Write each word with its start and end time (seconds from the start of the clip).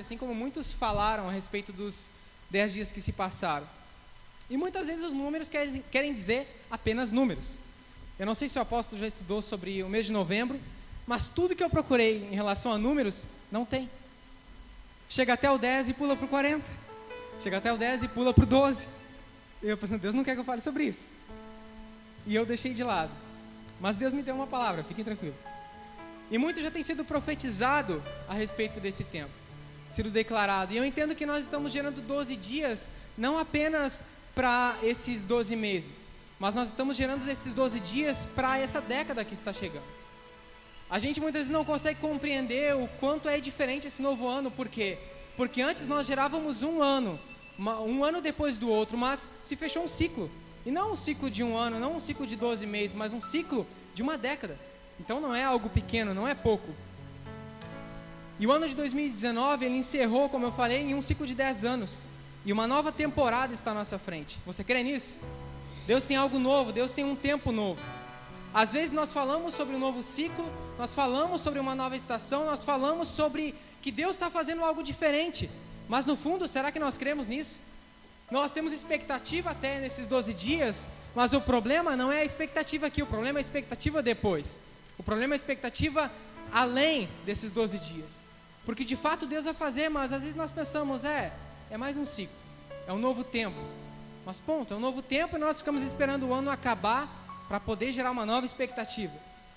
assim 0.00 0.16
como 0.16 0.34
muitos 0.34 0.72
falaram 0.72 1.28
a 1.28 1.32
respeito 1.32 1.72
dos 1.72 2.08
dez 2.50 2.72
dias 2.72 2.90
que 2.90 3.00
se 3.00 3.12
passaram. 3.12 3.66
E 4.48 4.56
muitas 4.56 4.86
vezes 4.86 5.04
os 5.04 5.12
números 5.12 5.48
querem, 5.48 5.82
querem 5.90 6.12
dizer 6.12 6.46
apenas 6.70 7.10
números. 7.10 7.56
Eu 8.18 8.26
não 8.26 8.34
sei 8.34 8.48
se 8.48 8.58
o 8.58 8.62
apóstolo 8.62 9.00
já 9.00 9.06
estudou 9.06 9.40
sobre 9.40 9.82
o 9.82 9.88
mês 9.88 10.06
de 10.06 10.12
novembro, 10.12 10.60
mas 11.06 11.28
tudo 11.28 11.56
que 11.56 11.64
eu 11.64 11.70
procurei 11.70 12.28
em 12.30 12.34
relação 12.34 12.72
a 12.72 12.78
números, 12.78 13.24
não 13.50 13.64
tem. 13.64 13.88
Chega 15.08 15.34
até 15.34 15.50
o 15.50 15.58
10 15.58 15.90
e 15.90 15.94
pula 15.94 16.16
para 16.16 16.26
o 16.26 16.28
40. 16.28 16.70
Chega 17.40 17.58
até 17.58 17.72
o 17.72 17.76
10 17.76 18.04
e 18.04 18.08
pula 18.08 18.32
para 18.32 18.44
o 18.44 18.46
12. 18.46 18.86
E 19.62 19.68
eu 19.68 19.76
pensando, 19.76 20.00
Deus 20.00 20.14
não 20.14 20.24
quer 20.24 20.34
que 20.34 20.40
eu 20.40 20.44
fale 20.44 20.60
sobre 20.60 20.84
isso. 20.84 21.08
E 22.26 22.34
eu 22.34 22.46
deixei 22.46 22.72
de 22.72 22.84
lado. 22.84 23.10
Mas 23.80 23.96
Deus 23.96 24.12
me 24.12 24.22
deu 24.22 24.34
uma 24.34 24.46
palavra, 24.46 24.84
fiquem 24.84 25.04
tranquilos. 25.04 25.34
E 26.30 26.38
muito 26.38 26.62
já 26.62 26.70
tem 26.70 26.82
sido 26.82 27.04
profetizado 27.04 28.02
a 28.28 28.32
respeito 28.32 28.80
desse 28.80 29.04
tempo, 29.04 29.30
sido 29.92 30.10
declarado. 30.10 30.72
E 30.72 30.76
eu 30.76 30.84
entendo 30.84 31.14
que 31.14 31.26
nós 31.26 31.42
estamos 31.42 31.72
gerando 31.72 32.00
12 32.00 32.34
dias, 32.36 32.88
não 33.16 33.38
apenas 33.38 34.02
para 34.34 34.76
esses 34.82 35.24
12 35.24 35.54
meses, 35.54 36.08
mas 36.38 36.54
nós 36.54 36.68
estamos 36.68 36.96
gerando 36.96 37.28
esses 37.28 37.52
12 37.54 37.80
dias 37.80 38.26
para 38.34 38.58
essa 38.58 38.80
década 38.80 39.24
que 39.24 39.34
está 39.34 39.52
chegando. 39.52 39.84
A 40.90 40.98
gente 40.98 41.20
muitas 41.20 41.40
vezes 41.40 41.52
não 41.52 41.64
consegue 41.64 42.00
compreender 42.00 42.74
o 42.76 42.86
quanto 43.00 43.28
é 43.28 43.40
diferente 43.40 43.86
esse 43.86 44.02
novo 44.02 44.26
ano, 44.28 44.50
por 44.50 44.68
quê? 44.68 44.98
Porque 45.36 45.62
antes 45.62 45.88
nós 45.88 46.06
gerávamos 46.06 46.62
um 46.62 46.82
ano, 46.82 47.18
um 47.58 48.04
ano 48.04 48.20
depois 48.20 48.58
do 48.58 48.68
outro, 48.68 48.96
mas 48.98 49.28
se 49.40 49.56
fechou 49.56 49.84
um 49.84 49.88
ciclo. 49.88 50.30
E 50.64 50.70
não 50.70 50.92
um 50.92 50.96
ciclo 50.96 51.30
de 51.30 51.42
um 51.42 51.56
ano, 51.56 51.80
não 51.80 51.96
um 51.96 52.00
ciclo 52.00 52.26
de 52.26 52.36
12 52.36 52.66
meses, 52.66 52.94
mas 52.94 53.12
um 53.12 53.20
ciclo 53.20 53.66
de 53.94 54.02
uma 54.02 54.16
década. 54.16 54.56
Então 55.00 55.20
não 55.20 55.34
é 55.34 55.42
algo 55.42 55.68
pequeno, 55.68 56.14
não 56.14 56.28
é 56.28 56.34
pouco. 56.34 56.68
E 58.38 58.46
o 58.46 58.52
ano 58.52 58.68
de 58.68 58.74
2019, 58.74 59.66
ele 59.66 59.76
encerrou, 59.76 60.28
como 60.28 60.46
eu 60.46 60.52
falei, 60.52 60.82
em 60.82 60.94
um 60.94 61.02
ciclo 61.02 61.26
de 61.26 61.34
10 61.34 61.64
anos. 61.64 62.02
E 62.44 62.52
uma 62.52 62.66
nova 62.66 62.90
temporada 62.90 63.52
está 63.52 63.70
à 63.70 63.74
nossa 63.74 63.98
frente. 63.98 64.38
Você 64.44 64.64
crê 64.64 64.82
nisso? 64.82 65.16
Deus 65.86 66.04
tem 66.04 66.16
algo 66.16 66.38
novo, 66.38 66.72
Deus 66.72 66.92
tem 66.92 67.04
um 67.04 67.14
tempo 67.14 67.52
novo. 67.52 67.80
Às 68.54 68.72
vezes 68.72 68.92
nós 68.92 69.12
falamos 69.12 69.54
sobre 69.54 69.74
um 69.74 69.78
novo 69.78 70.02
ciclo, 70.02 70.50
nós 70.78 70.94
falamos 70.94 71.40
sobre 71.40 71.58
uma 71.58 71.74
nova 71.74 71.96
estação, 71.96 72.44
nós 72.44 72.62
falamos 72.62 73.08
sobre 73.08 73.54
que 73.80 73.90
Deus 73.90 74.10
está 74.10 74.30
fazendo 74.30 74.62
algo 74.62 74.82
diferente. 74.82 75.48
Mas 75.88 76.04
no 76.04 76.16
fundo, 76.16 76.46
será 76.46 76.70
que 76.70 76.78
nós 76.78 76.96
cremos 76.96 77.26
nisso? 77.26 77.58
Nós 78.30 78.50
temos 78.50 78.72
expectativa 78.72 79.50
até 79.50 79.78
nesses 79.78 80.06
12 80.06 80.34
dias, 80.34 80.88
mas 81.14 81.32
o 81.32 81.40
problema 81.40 81.96
não 81.96 82.10
é 82.10 82.20
a 82.20 82.24
expectativa 82.24 82.86
aqui, 82.86 83.02
o 83.02 83.06
problema 83.06 83.38
é 83.38 83.40
a 83.40 83.42
expectativa 83.42 84.02
depois. 84.02 84.60
O 84.98 85.02
problema 85.02 85.34
é 85.34 85.36
a 85.36 85.36
expectativa 85.36 86.10
além 86.50 87.08
desses 87.24 87.52
12 87.52 87.78
dias. 87.78 88.20
Porque 88.64 88.84
de 88.84 88.96
fato 88.96 89.26
Deus 89.26 89.44
vai 89.44 89.54
fazer, 89.54 89.88
mas 89.88 90.12
às 90.12 90.22
vezes 90.22 90.36
nós 90.36 90.50
pensamos, 90.50 91.04
é, 91.04 91.32
é 91.70 91.76
mais 91.76 91.96
um 91.96 92.04
ciclo, 92.04 92.34
é 92.86 92.92
um 92.92 92.98
novo 92.98 93.24
tempo. 93.24 93.58
Mas 94.24 94.38
ponto, 94.38 94.72
é 94.72 94.76
um 94.76 94.80
novo 94.80 95.02
tempo 95.02 95.36
e 95.36 95.38
nós 95.38 95.58
ficamos 95.58 95.82
esperando 95.82 96.28
o 96.28 96.34
ano 96.34 96.50
acabar 96.50 97.08
para 97.48 97.58
poder 97.58 97.92
gerar 97.92 98.10
uma 98.12 98.24
nova 98.24 98.46
expectativa. 98.46 99.12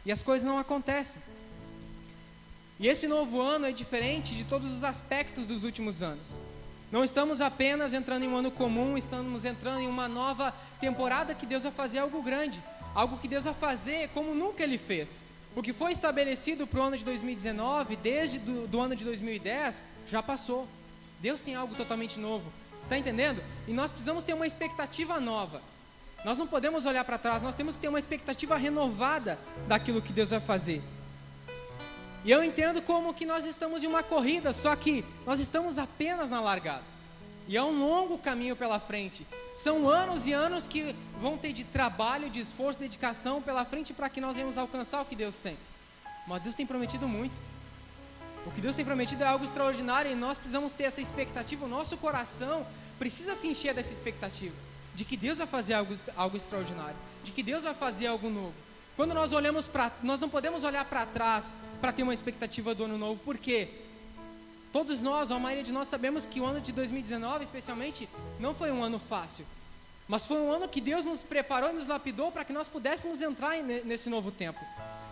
E 0.05 0.11
as 0.11 0.23
coisas 0.23 0.45
não 0.45 0.57
acontecem. 0.57 1.21
E 2.79 2.87
esse 2.87 3.07
novo 3.07 3.41
ano 3.41 3.65
é 3.65 3.71
diferente 3.71 4.35
de 4.35 4.43
todos 4.43 4.71
os 4.71 4.83
aspectos 4.83 5.47
dos 5.47 5.63
últimos 5.63 6.01
anos. 6.01 6.39
Não 6.91 7.03
estamos 7.03 7.41
apenas 7.41 7.93
entrando 7.93 8.23
em 8.23 8.27
um 8.27 8.35
ano 8.35 8.51
comum, 8.51 8.97
estamos 8.97 9.45
entrando 9.45 9.81
em 9.81 9.87
uma 9.87 10.07
nova 10.07 10.53
temporada 10.79 11.33
que 11.33 11.45
Deus 11.45 11.63
vai 11.63 11.71
fazer 11.71 11.99
algo 11.99 12.21
grande, 12.21 12.61
algo 12.93 13.17
que 13.17 13.27
Deus 13.27 13.45
vai 13.45 13.53
fazer 13.53 14.09
como 14.09 14.35
nunca 14.35 14.63
Ele 14.63 14.77
fez. 14.77 15.21
O 15.55 15.61
que 15.61 15.71
foi 15.71 15.93
estabelecido 15.93 16.67
para 16.67 16.79
o 16.81 16.83
ano 16.83 16.97
de 16.97 17.05
2019, 17.05 17.95
desde 17.95 18.39
do, 18.39 18.67
do 18.67 18.81
ano 18.81 18.95
de 18.95 19.05
2010, 19.05 19.85
já 20.07 20.21
passou. 20.21 20.67
Deus 21.21 21.41
tem 21.41 21.55
algo 21.55 21.73
totalmente 21.75 22.19
novo. 22.19 22.51
Está 22.79 22.97
entendendo? 22.97 23.41
E 23.67 23.73
nós 23.73 23.89
precisamos 23.89 24.23
ter 24.23 24.33
uma 24.33 24.45
expectativa 24.45 25.19
nova. 25.19 25.61
Nós 26.25 26.37
não 26.37 26.45
podemos 26.45 26.85
olhar 26.85 27.05
para 27.05 27.17
trás, 27.17 27.41
nós 27.41 27.55
temos 27.55 27.75
que 27.75 27.81
ter 27.83 27.87
uma 27.87 27.99
expectativa 27.99 28.57
renovada 28.57 29.39
daquilo 29.67 30.01
que 30.01 30.11
Deus 30.11 30.31
vai 30.31 30.41
fazer. 30.41 30.81
E 32.25 32.31
eu 32.31 32.43
entendo 32.43 32.81
como 32.81 33.13
que 33.13 33.25
nós 33.25 33.45
estamos 33.45 33.83
em 33.83 33.87
uma 33.87 34.03
corrida, 34.03 34.51
só 34.51 34.75
que 34.75 35.05
nós 35.25 35.39
estamos 35.39 35.77
apenas 35.77 36.31
na 36.31 36.41
largada. 36.41 36.94
E 37.47 37.55
é 37.55 37.63
um 37.63 37.79
longo 37.79 38.17
caminho 38.17 38.55
pela 38.55 38.79
frente. 38.79 39.25
São 39.53 39.87
anos 39.87 40.25
e 40.25 40.33
anos 40.33 40.67
que 40.67 40.95
vão 41.21 41.37
ter 41.37 41.53
de 41.53 41.63
trabalho, 41.63 42.29
de 42.29 42.39
esforço, 42.39 42.79
de 42.79 42.85
dedicação 42.85 43.41
pela 43.41 43.63
frente 43.63 43.93
para 43.93 44.09
que 44.09 44.19
nós 44.19 44.35
venhamos 44.35 44.57
alcançar 44.57 45.01
o 45.01 45.05
que 45.05 45.15
Deus 45.15 45.37
tem. 45.37 45.57
Mas 46.27 46.41
Deus 46.41 46.55
tem 46.55 46.65
prometido 46.65 47.07
muito. 47.07 47.35
O 48.45 48.51
que 48.51 48.61
Deus 48.61 48.75
tem 48.75 48.85
prometido 48.85 49.23
é 49.23 49.27
algo 49.27 49.45
extraordinário 49.45 50.11
e 50.11 50.15
nós 50.15 50.37
precisamos 50.37 50.71
ter 50.71 50.83
essa 50.83 51.01
expectativa. 51.01 51.65
O 51.65 51.69
nosso 51.69 51.97
coração 51.97 52.65
precisa 52.97 53.35
se 53.35 53.47
encher 53.47 53.73
dessa 53.73 53.91
expectativa 53.91 54.55
de 54.95 55.03
que 55.03 55.17
Deus 55.17 55.37
vai 55.37 55.45
fazer 55.45 55.73
algo, 55.73 55.95
algo 56.15 56.37
extraordinário, 56.37 56.95
de 57.23 57.31
que 57.31 57.43
Deus 57.43 57.63
vai 57.63 57.73
fazer 57.73 58.07
algo 58.07 58.29
novo. 58.29 58.53
Quando 58.95 59.13
nós 59.13 59.33
olhamos 59.33 59.67
para, 59.67 59.91
nós 60.01 60.21
não 60.21 60.29
podemos 60.29 60.63
olhar 60.63 60.85
para 60.85 61.05
trás 61.05 61.55
para 61.81 61.91
ter 61.91 62.03
uma 62.03 62.13
expectativa 62.13 62.73
do 62.73 62.85
ano 62.85 62.97
novo. 62.97 63.19
Por 63.19 63.37
quê? 63.37 63.67
Todos 64.75 64.99
nós, 64.99 65.31
a 65.31 65.39
maioria 65.39 65.63
de 65.63 65.71
nós 65.71 65.87
sabemos 65.87 66.25
que 66.25 66.41
o 66.41 66.45
ano 66.45 66.59
de 66.59 66.73
2019, 66.73 67.45
especialmente, 67.45 68.09
não 68.41 68.53
foi 68.53 68.73
um 68.73 68.83
ano 68.83 68.99
fácil. 68.99 69.45
Mas 70.05 70.27
foi 70.27 70.35
um 70.35 70.51
ano 70.51 70.67
que 70.67 70.81
Deus 70.81 71.05
nos 71.05 71.23
preparou 71.23 71.69
e 71.69 71.73
nos 71.73 71.87
lapidou 71.87 72.29
para 72.29 72.43
que 72.43 72.51
nós 72.51 72.67
pudéssemos 72.67 73.21
entrar 73.21 73.55
nesse 73.63 74.09
novo 74.09 74.31
tempo. 74.31 74.59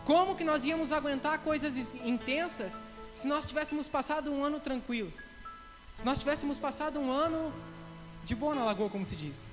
Como 0.03 0.35
que 0.35 0.43
nós 0.43 0.65
íamos 0.65 0.91
aguentar 0.91 1.39
coisas 1.39 1.95
intensas 2.03 2.81
se 3.15 3.25
nós 3.25 3.45
tivéssemos 3.45 3.87
passado 3.87 4.29
um 4.33 4.43
ano 4.43 4.59
tranquilo? 4.59 5.13
Se 5.95 6.03
nós 6.03 6.19
tivéssemos 6.19 6.57
passado 6.57 6.99
um 6.99 7.09
ano 7.09 7.53
de 8.25 8.35
boa 8.35 8.53
na 8.53 8.65
lagoa, 8.65 8.89
como 8.89 9.05
se 9.05 9.15
diz. 9.15 9.47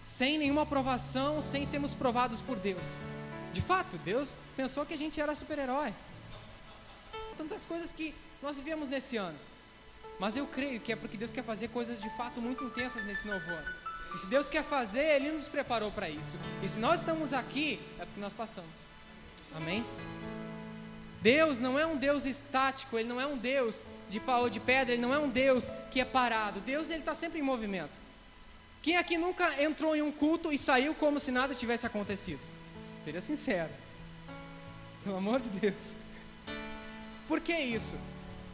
Sem 0.00 0.38
nenhuma 0.38 0.62
aprovação, 0.62 1.42
sem 1.42 1.66
sermos 1.66 1.92
provados 1.92 2.40
por 2.40 2.56
Deus. 2.56 2.86
De 3.52 3.60
fato, 3.60 3.98
Deus 3.98 4.34
pensou 4.56 4.86
que 4.86 4.94
a 4.94 4.98
gente 4.98 5.20
era 5.20 5.34
super-herói. 5.34 5.92
Tantas 7.36 7.66
coisas 7.66 7.92
que 7.92 8.14
nós 8.44 8.56
vivemos 8.56 8.88
nesse 8.88 9.16
ano. 9.16 9.38
Mas 10.20 10.36
eu 10.36 10.46
creio 10.46 10.78
que 10.78 10.92
é 10.92 10.96
porque 10.96 11.16
Deus 11.16 11.32
quer 11.32 11.42
fazer 11.42 11.68
coisas 11.68 12.00
de 12.00 12.08
fato 12.10 12.40
muito 12.40 12.62
intensas 12.62 13.04
nesse 13.04 13.26
novo 13.26 13.50
ano. 13.50 13.74
E 14.14 14.18
se 14.18 14.28
Deus 14.28 14.48
quer 14.48 14.62
fazer, 14.62 15.16
Ele 15.16 15.32
nos 15.32 15.48
preparou 15.48 15.90
para 15.90 16.08
isso. 16.08 16.36
E 16.62 16.68
se 16.68 16.78
nós 16.78 17.00
estamos 17.00 17.32
aqui, 17.32 17.80
é 17.98 18.04
porque 18.04 18.20
nós 18.20 18.32
passamos. 18.32 18.70
Amém? 19.56 19.84
Deus 21.20 21.58
não 21.58 21.78
é 21.78 21.86
um 21.86 21.96
Deus 21.96 22.26
estático, 22.26 22.98
Ele 22.98 23.08
não 23.08 23.20
é 23.20 23.26
um 23.26 23.36
Deus 23.36 23.82
de 24.08 24.20
pau 24.20 24.42
ou 24.42 24.50
de 24.50 24.60
pedra, 24.60 24.92
Ele 24.92 25.02
não 25.02 25.12
é 25.12 25.18
um 25.18 25.28
Deus 25.28 25.70
que 25.90 26.00
é 26.00 26.04
parado. 26.04 26.60
Deus 26.60 26.90
Ele 26.90 27.00
está 27.00 27.14
sempre 27.14 27.40
em 27.40 27.42
movimento. 27.42 28.04
Quem 28.82 28.98
aqui 28.98 29.16
nunca 29.16 29.60
entrou 29.60 29.96
em 29.96 30.02
um 30.02 30.12
culto 30.12 30.52
e 30.52 30.58
saiu 30.58 30.94
como 30.94 31.18
se 31.18 31.32
nada 31.32 31.54
tivesse 31.54 31.86
acontecido? 31.86 32.40
Seja 33.02 33.20
sincero. 33.20 33.70
Pelo 35.02 35.16
amor 35.16 35.40
de 35.40 35.48
Deus. 35.48 35.94
Por 37.26 37.40
que 37.40 37.56
isso? 37.56 37.96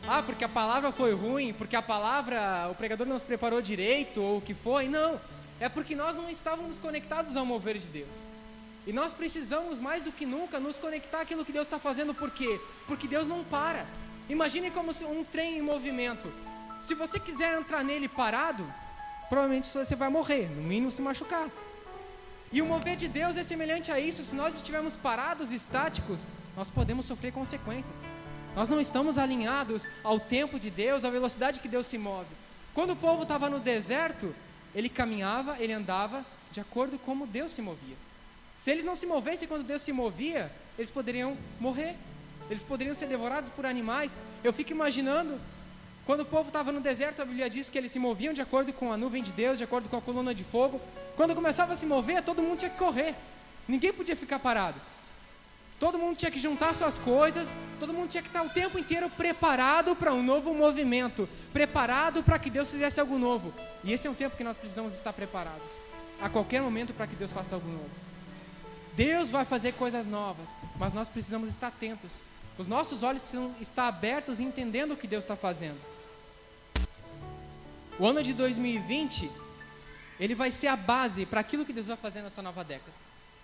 Ah, 0.09 0.22
porque 0.22 0.44
a 0.44 0.49
palavra 0.49 0.91
foi 0.91 1.15
ruim, 1.15 1.53
porque 1.53 1.77
a 1.77 1.83
palavra, 1.83 2.69
o 2.71 2.75
pregador 2.75 3.06
não 3.06 3.19
se 3.19 3.25
preparou 3.25 3.61
direito, 3.61 4.22
ou 4.22 4.38
o 4.38 4.41
que 4.41 4.55
foi. 4.55 4.88
Não. 4.88 5.21
É 5.61 5.69
porque 5.69 5.94
nós 5.94 6.16
não 6.16 6.28
estávamos 6.28 6.78
conectados 6.78 7.37
ao 7.37 7.44
mover 7.44 7.77
de 7.78 7.87
Deus. 7.87 8.31
E 8.87 8.93
nós 8.93 9.12
precisamos 9.12 9.78
mais 9.78 10.03
do 10.03 10.11
que 10.11 10.25
nunca 10.25 10.59
nos 10.59 10.78
conectar 10.78 11.21
àquilo 11.21 11.44
que 11.44 11.53
Deus 11.53 11.66
está 11.66 11.78
fazendo, 11.78 12.15
por 12.15 12.31
quê? 12.31 12.59
Porque 12.87 13.06
Deus 13.06 13.28
não 13.28 13.44
para. 13.44 13.87
Imagine 14.28 14.71
como 14.71 14.91
um 14.91 15.25
trem 15.25 15.59
em 15.59 15.62
movimento. 15.62 16.32
Se 16.81 16.94
você 16.94 17.21
quiser 17.21 17.59
entrar 17.59 17.84
nele 17.84 18.09
parado, 18.09 18.67
provavelmente 19.28 19.69
você 19.69 19.94
vai 19.94 20.09
morrer, 20.09 20.49
no 20.49 20.62
mínimo 20.62 20.91
se 20.91 21.03
machucar. 21.03 21.49
E 22.53 22.62
o 22.62 22.67
mover 22.67 22.97
de 22.97 23.06
Deus 23.06 23.37
é 23.37 23.43
semelhante 23.43 23.93
a 23.93 24.00
isso. 24.00 24.25
Se 24.25 24.34
nós 24.34 24.55
estivermos 24.55 24.97
parados, 24.97 25.53
estáticos, 25.53 26.27
nós 26.56 26.71
podemos 26.71 27.06
sofrer 27.06 27.32
consequências. 27.32 27.97
Nós 28.55 28.69
não 28.69 28.81
estamos 28.81 29.19
alinhados 29.19 29.87
ao 30.03 30.19
tempo 30.19 30.59
de 30.59 30.71
Deus, 30.71 31.05
à 31.05 31.11
velocidade 31.11 31.61
que 31.61 31.69
Deus 31.69 31.87
se 31.87 31.97
move. 31.97 32.29
Quando 32.75 32.93
o 32.93 32.97
povo 32.97 33.23
estava 33.23 33.49
no 33.49 33.61
deserto, 33.61 34.35
ele 34.75 34.88
caminhava, 34.88 35.56
ele 35.58 35.73
andava 35.73 36.25
de 36.50 36.61
acordo 36.61 36.99
com 36.99 37.06
como 37.11 37.26
Deus 37.26 37.52
se 37.52 37.62
movia. 37.62 37.97
Se 38.56 38.70
eles 38.70 38.85
não 38.85 38.94
se 38.94 39.06
movessem 39.06 39.49
quando 39.49 39.64
Deus 39.64 39.82
se 39.82 39.93
movia, 39.93 40.50
eles 40.76 40.91
poderiam 40.91 41.37
morrer. 41.58 41.97
Eles 42.50 42.62
poderiam 42.62 42.94
ser 42.94 43.06
devorados 43.06 43.49
por 43.49 43.64
animais. 43.64 44.17
Eu 44.43 44.52
fico 44.52 44.73
imaginando, 44.73 45.41
quando 46.05 46.20
o 46.20 46.25
povo 46.25 46.49
estava 46.49 46.73
no 46.73 46.81
deserto, 46.81 47.23
a 47.23 47.25
Bíblia 47.25 47.49
diz 47.49 47.69
que 47.69 47.79
eles 47.79 47.93
se 47.93 47.99
moviam 47.99 48.35
de 48.35 48.43
acordo 48.43 48.73
com 48.73 48.93
a 48.93 48.97
nuvem 48.97 49.23
de 49.23 49.31
Deus, 49.32 49.56
de 49.56 49.64
acordo 49.64 49.88
com 49.88 49.97
a 49.97 50.00
coluna 50.00 50.35
de 50.35 50.43
fogo. 50.43 50.81
Quando 51.17 51.35
começava 51.35 51.73
a 51.73 51.76
se 51.76 51.87
mover, 51.87 52.23
todo 52.23 52.43
mundo 52.43 52.58
tinha 52.58 52.70
que 52.70 52.76
correr. 52.76 53.14
Ninguém 53.69 53.93
podia 53.93 54.17
ficar 54.17 54.41
parado. 54.41 54.81
Todo 55.81 55.99
mundo 55.99 56.15
tinha 56.15 56.31
que 56.31 56.38
juntar 56.38 56.75
suas 56.75 56.99
coisas, 56.99 57.56
todo 57.79 57.94
mundo 57.94 58.11
tinha 58.11 58.23
que 58.23 58.29
estar 58.29 58.43
o 58.43 58.50
tempo 58.50 58.79
inteiro 58.79 59.09
preparado 59.09 59.97
para 59.97 60.12
um 60.12 60.23
novo 60.23 60.53
movimento, 60.53 61.27
preparado 61.55 62.23
para 62.23 62.38
que 62.38 62.50
Deus 62.50 62.71
fizesse 62.71 63.00
algo 63.00 63.19
novo. 63.19 63.50
E 63.82 63.91
esse 63.91 64.06
é 64.06 64.11
um 64.11 64.15
tempo 64.15 64.37
que 64.37 64.44
nós 64.44 64.59
precisamos 64.59 64.93
estar 64.93 65.15
preparados, 65.15 65.67
a 66.21 66.29
qualquer 66.29 66.61
momento 66.61 66.93
para 66.93 67.06
que 67.06 67.17
Deus 67.17 67.32
faça 67.32 67.55
algo 67.55 67.67
novo. 67.67 67.91
Deus 68.94 69.31
vai 69.31 69.47
fazer 69.47 69.73
coisas 69.73 70.06
novas, 70.06 70.50
mas 70.79 70.93
nós 70.93 71.09
precisamos 71.09 71.49
estar 71.49 71.69
atentos. 71.69 72.12
Os 72.59 72.67
nossos 72.67 73.03
olhos 73.03 73.23
precisam 73.23 73.55
estar 73.59 73.88
abertos 73.88 74.38
e 74.38 74.43
entendendo 74.43 74.93
o 74.93 74.97
que 74.99 75.06
Deus 75.06 75.25
está 75.25 75.35
fazendo. 75.35 75.81
O 77.99 78.06
ano 78.06 78.23
de 78.23 78.35
2020, 78.35 79.31
ele 80.19 80.35
vai 80.35 80.50
ser 80.50 80.67
a 80.67 80.76
base 80.76 81.25
para 81.25 81.41
aquilo 81.41 81.65
que 81.65 81.73
Deus 81.73 81.87
vai 81.87 81.97
fazer 81.97 82.21
nessa 82.21 82.43
nova 82.43 82.62
década. 82.62 82.93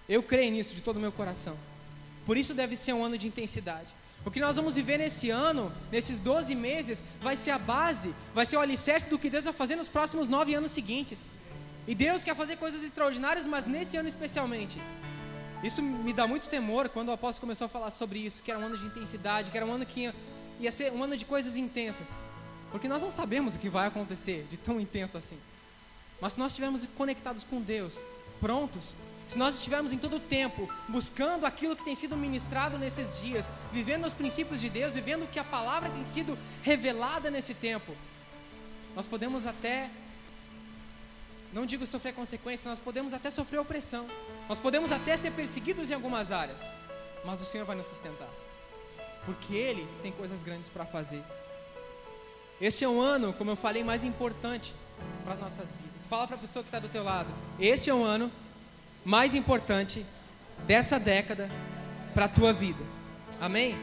Eu 0.07 0.23
creio 0.23 0.53
nisso 0.53 0.75
de 0.75 0.83
todo 0.83 0.99
o 0.99 1.01
meu 1.01 1.11
coração. 1.11 1.57
Por 2.27 2.37
isso 2.37 2.53
deve 2.53 2.77
ser 2.77 2.93
um 2.93 3.03
ano 3.05 3.17
de 3.17 3.27
intensidade. 3.27 3.87
O 4.25 4.31
que 4.31 4.41
nós 4.41 4.57
vamos 4.57 4.75
viver 4.75 4.99
nesse 4.99 5.31
ano, 5.31 5.73
nesses 5.91 6.19
12 6.19 6.53
meses, 6.57 7.05
vai 7.23 7.37
ser 7.37 7.53
a 7.53 7.59
base, 7.59 8.13
vai 8.35 8.45
ser 8.45 8.57
o 8.57 8.61
alicerce 8.61 9.09
do 9.09 9.19
que 9.19 9.31
Deus 9.31 9.45
vai 9.45 9.53
fazer 9.53 9.77
nos 9.77 9.89
próximos 9.89 10.27
nove 10.27 10.53
anos 10.53 10.73
seguintes. 10.73 11.29
E 11.87 11.95
Deus 11.95 12.25
quer 12.25 12.35
fazer 12.35 12.57
coisas 12.57 12.83
extraordinárias, 12.83 13.47
mas 13.47 13.67
nesse 13.67 13.97
ano 13.97 14.09
especialmente. 14.09 14.81
Isso 15.63 15.81
me 15.81 16.13
dá 16.13 16.27
muito 16.27 16.49
temor 16.49 16.89
quando 16.89 17.09
o 17.09 17.13
apóstolo 17.13 17.43
começou 17.43 17.67
a 17.67 17.69
falar 17.69 17.93
sobre 17.93 18.19
isso, 18.19 18.43
que 18.43 18.51
era 18.51 18.59
um 18.59 18.67
ano 18.67 18.77
de 18.77 18.85
intensidade, 18.85 19.51
que 19.51 19.57
era 19.57 19.65
um 19.65 19.73
ano 19.73 19.87
que 19.87 20.01
ia, 20.01 20.15
ia 20.59 20.73
ser 20.73 20.93
um 20.93 21.05
ano 21.05 21.17
de 21.17 21.25
coisas 21.25 21.55
intensas. 21.55 22.19
Porque 22.73 22.89
nós 22.89 23.01
não 23.01 23.13
sabemos 23.13 23.55
o 23.55 23.59
que 23.61 23.69
vai 23.69 23.87
acontecer 23.87 24.45
de 24.51 24.57
tão 24.57 24.81
intenso 24.81 25.17
assim. 25.17 25.39
Mas 26.21 26.33
se 26.33 26.41
nós 26.41 26.51
estivermos 26.51 26.85
conectados 26.97 27.45
com 27.45 27.61
Deus, 27.61 28.03
prontos, 28.41 28.93
se 29.29 29.39
nós 29.39 29.57
estivermos 29.57 29.93
em 29.93 29.99
todo 29.99 30.17
o 30.17 30.21
tempo 30.21 30.69
buscando 30.89 31.47
aquilo 31.47 31.75
que 31.75 31.85
tem 31.85 31.95
sido 31.95 32.17
ministrado 32.17 32.79
nesses 32.79 33.21
dias, 33.21 33.51
vivendo 33.73 34.07
os 34.07 34.15
princípios 34.15 34.61
de 34.61 34.69
Deus, 34.69 34.95
vivendo 34.95 35.25
o 35.25 35.27
que 35.27 35.39
a 35.39 35.45
palavra 35.45 35.91
tem 35.91 36.05
sido 36.05 36.39
revelada 36.63 37.31
nesse 37.31 37.53
tempo, 37.53 37.97
nós 38.95 39.05
podemos 39.05 39.47
até, 39.47 39.91
não 41.53 41.67
digo 41.67 41.87
sofrer 41.87 42.15
consequências, 42.15 42.65
nós 42.65 42.79
podemos 42.79 43.13
até 43.13 43.31
sofrer 43.31 43.59
opressão, 43.59 44.07
nós 44.49 44.59
podemos 44.59 44.93
até 44.93 45.17
ser 45.17 45.33
perseguidos 45.33 45.91
em 45.91 45.95
algumas 45.95 46.31
áreas, 46.31 46.61
mas 47.25 47.41
o 47.41 47.45
Senhor 47.45 47.67
vai 47.67 47.77
nos 47.77 47.89
sustentar, 47.89 48.29
porque 49.25 49.55
Ele 49.55 49.87
tem 50.03 50.13
coisas 50.13 50.43
grandes 50.43 50.69
para 50.69 50.87
fazer. 50.87 51.23
Este 52.61 52.85
é 52.85 52.89
um 52.89 53.01
ano, 53.01 53.35
como 53.35 53.51
eu 53.51 53.57
falei, 53.57 53.85
mais 53.85 54.03
importante 54.03 54.73
para 55.25 55.35
as 55.35 55.41
nossas 55.41 55.69
vidas. 55.77 56.07
Fala 56.07 56.27
para 56.27 56.37
a 56.37 56.39
pessoa 56.39 56.63
que 56.63 56.69
está 56.69 56.79
do 56.79 56.89
teu 56.89 57.05
lado. 57.05 57.29
Este 57.61 57.91
é 57.91 57.95
um 57.95 58.03
ano 58.03 58.33
mais 59.07 59.35
importante 59.35 60.05
dessa 60.67 60.99
década 60.99 61.49
para 62.13 62.25
a 62.25 62.29
tua 62.29 62.53
vida. 62.53 62.83
Amém? 63.41 63.77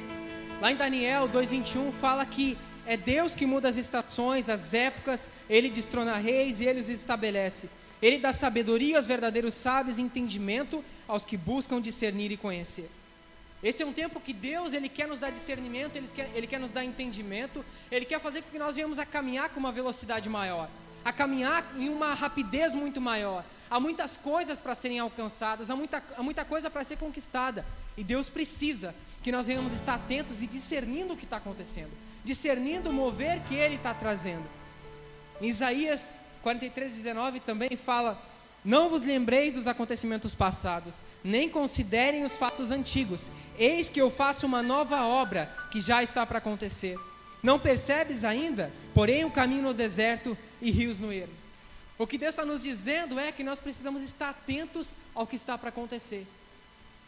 Lá 0.60 0.70
em 0.70 0.76
Daniel 0.76 1.30
2:21 1.30 1.94
fala 1.94 2.26
que 2.26 2.58
é 2.86 2.98
Deus 2.98 3.34
que 3.34 3.46
muda 3.46 3.70
as 3.70 3.78
estações, 3.78 4.50
as 4.50 4.74
épocas, 4.74 5.30
ele 5.50 5.70
destrona 5.70 6.18
reis 6.18 6.60
e 6.60 6.66
ele 6.66 6.82
os 6.82 6.90
estabelece. 6.90 7.70
Ele 8.02 8.18
dá 8.18 8.34
sabedoria 8.34 8.98
aos 8.98 9.08
verdadeiros 9.08 9.54
sábios 9.54 9.98
e 9.98 10.02
entendimento 10.02 10.84
aos 11.08 11.24
que 11.24 11.38
buscam 11.38 11.80
discernir 11.80 12.30
e 12.30 12.36
conhecer. 12.36 12.90
Esse 13.64 13.82
é 13.82 13.86
um 13.86 13.94
tempo 13.94 14.20
que 14.20 14.34
Deus 14.34 14.74
ele 14.74 14.90
quer 14.90 15.08
nos 15.08 15.20
dar 15.20 15.30
discernimento, 15.30 15.96
ele 15.96 16.08
quer, 16.10 16.30
ele 16.36 16.48
quer 16.48 16.60
nos 16.60 16.72
dar 16.72 16.84
entendimento, 16.84 17.64
Ele 17.90 18.04
quer 18.04 18.20
fazer 18.20 18.42
com 18.42 18.52
que 18.52 18.60
nós 18.60 18.76
venhamos 18.76 19.00
a 19.00 19.06
caminhar 19.06 19.48
com 19.48 19.60
uma 19.62 19.72
velocidade 19.72 20.28
maior, 20.28 20.68
a 21.06 21.14
caminhar 21.14 21.66
em 21.78 21.88
uma 21.88 22.14
rapidez 22.14 22.76
muito 22.76 23.00
maior, 23.00 23.46
há 23.70 23.80
muitas 23.80 24.18
coisas 24.18 24.60
para 24.60 24.76
serem 24.76 25.00
alcançadas, 25.00 25.70
há 25.70 25.76
muita, 25.76 26.04
há 26.18 26.24
muita 26.24 26.46
coisa 26.46 26.70
para 26.70 26.84
ser 26.84 26.98
conquistada. 26.98 27.66
E 27.98 28.04
Deus 28.04 28.30
precisa 28.30 28.96
que 29.22 29.32
nós 29.32 29.48
venhamos 29.48 29.74
estar 29.74 29.96
atentos 29.96 30.42
e 30.42 30.48
discernindo 30.48 31.14
o 31.14 31.18
que 31.18 31.24
está 31.24 31.38
acontecendo, 31.38 31.92
discernindo 32.24 32.90
o 32.90 32.94
mover 32.94 33.42
que 33.44 33.56
Ele 33.56 33.76
está 33.76 33.94
trazendo. 33.94 34.46
Em 35.42 35.48
Isaías 35.48 36.20
43, 36.42 36.94
19 36.94 37.40
também 37.40 37.76
fala: 37.76 38.22
Não 38.64 38.90
vos 38.90 39.02
lembreis 39.02 39.54
dos 39.54 39.68
acontecimentos 39.68 40.36
passados, 40.36 41.02
nem 41.24 41.50
considerem 41.50 42.24
os 42.24 42.36
fatos 42.36 42.70
antigos. 42.70 43.32
Eis 43.58 43.90
que 43.90 44.02
eu 44.02 44.10
faço 44.10 44.46
uma 44.46 44.62
nova 44.62 45.04
obra 45.04 45.52
que 45.72 45.80
já 45.80 46.04
está 46.04 46.26
para 46.26 46.38
acontecer. 46.38 47.00
Não 47.42 47.60
percebes 47.60 48.24
ainda? 48.24 48.72
Porém, 48.94 49.26
o 49.26 49.32
caminho 49.32 49.64
no 49.64 49.74
deserto 49.74 50.38
e 50.62 50.72
rios 50.72 50.98
no 50.98 51.12
ermo. 51.12 51.43
O 51.98 52.08
que 52.08 52.18
Deus 52.18 52.32
está 52.32 52.44
nos 52.44 52.64
dizendo 52.64 53.20
é 53.20 53.32
que 53.32 53.44
nós 53.44 53.60
precisamos 53.60 54.02
estar 54.02 54.30
atentos 54.30 54.94
ao 55.14 55.28
que 55.28 55.36
está 55.36 55.58
para 55.58 55.70
acontecer. 55.70 56.26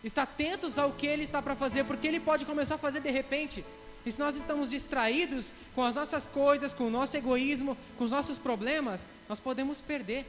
Estar 0.03 0.23
atentos 0.23 0.77
ao 0.77 0.91
que 0.91 1.07
Ele 1.07 1.23
está 1.23 1.41
para 1.41 1.55
fazer, 1.55 1.83
porque 1.85 2.07
Ele 2.07 2.19
pode 2.19 2.45
começar 2.45 2.75
a 2.75 2.77
fazer 2.77 2.99
de 2.99 3.09
repente. 3.09 3.65
E 4.05 4.11
se 4.11 4.19
nós 4.19 4.35
estamos 4.35 4.69
distraídos 4.69 5.51
com 5.73 5.83
as 5.83 5.95
nossas 5.95 6.27
coisas, 6.27 6.73
com 6.73 6.85
o 6.85 6.89
nosso 6.91 7.17
egoísmo, 7.17 7.75
com 7.97 8.03
os 8.03 8.11
nossos 8.11 8.37
problemas, 8.37 9.09
nós 9.27 9.39
podemos 9.39 9.81
perder. 9.81 10.25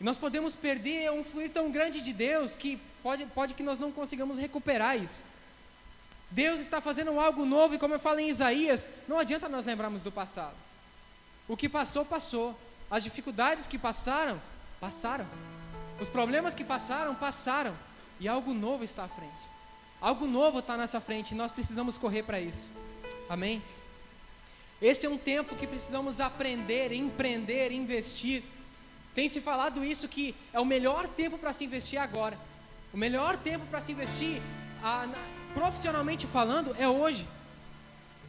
E 0.00 0.04
nós 0.04 0.16
podemos 0.16 0.56
perder 0.56 1.10
um 1.12 1.22
fluir 1.22 1.50
tão 1.50 1.70
grande 1.70 2.00
de 2.00 2.12
Deus 2.14 2.56
que 2.56 2.80
pode, 3.02 3.26
pode 3.26 3.52
que 3.52 3.62
nós 3.62 3.78
não 3.78 3.92
consigamos 3.92 4.38
recuperar 4.38 4.96
isso. 4.96 5.22
Deus 6.30 6.60
está 6.60 6.80
fazendo 6.80 7.18
algo 7.20 7.44
novo, 7.44 7.74
e 7.74 7.78
como 7.78 7.94
eu 7.94 7.98
falei 7.98 8.26
em 8.26 8.30
Isaías, 8.30 8.88
não 9.06 9.18
adianta 9.18 9.48
nós 9.48 9.66
lembrarmos 9.66 10.02
do 10.02 10.12
passado. 10.12 10.54
O 11.46 11.56
que 11.56 11.68
passou, 11.68 12.04
passou. 12.04 12.58
As 12.90 13.04
dificuldades 13.04 13.66
que 13.66 13.78
passaram, 13.78 14.40
passaram. 14.80 15.26
Os 16.00 16.08
problemas 16.08 16.54
que 16.54 16.64
passaram, 16.64 17.14
passaram. 17.14 17.74
E 18.20 18.26
algo 18.26 18.54
novo 18.54 18.84
está 18.84 19.04
à 19.04 19.08
frente. 19.08 19.32
Algo 20.00 20.26
novo 20.26 20.60
está 20.60 20.76
nessa 20.76 21.00
frente 21.00 21.32
e 21.32 21.34
nós 21.34 21.50
precisamos 21.50 21.98
correr 21.98 22.22
para 22.22 22.40
isso. 22.40 22.70
Amém? 23.28 23.62
Esse 24.80 25.06
é 25.06 25.08
um 25.08 25.18
tempo 25.18 25.56
que 25.56 25.66
precisamos 25.66 26.20
aprender, 26.20 26.92
empreender, 26.92 27.72
investir. 27.72 28.42
Tem 29.14 29.28
se 29.28 29.40
falado 29.40 29.84
isso 29.84 30.08
que 30.08 30.34
é 30.52 30.60
o 30.60 30.64
melhor 30.64 31.08
tempo 31.08 31.36
para 31.36 31.52
se 31.52 31.64
investir 31.64 32.00
agora. 32.00 32.38
O 32.94 32.96
melhor 32.96 33.36
tempo 33.36 33.66
para 33.66 33.80
se 33.80 33.92
investir, 33.92 34.40
a, 34.82 35.08
profissionalmente 35.52 36.26
falando, 36.26 36.74
é 36.78 36.88
hoje. 36.88 37.26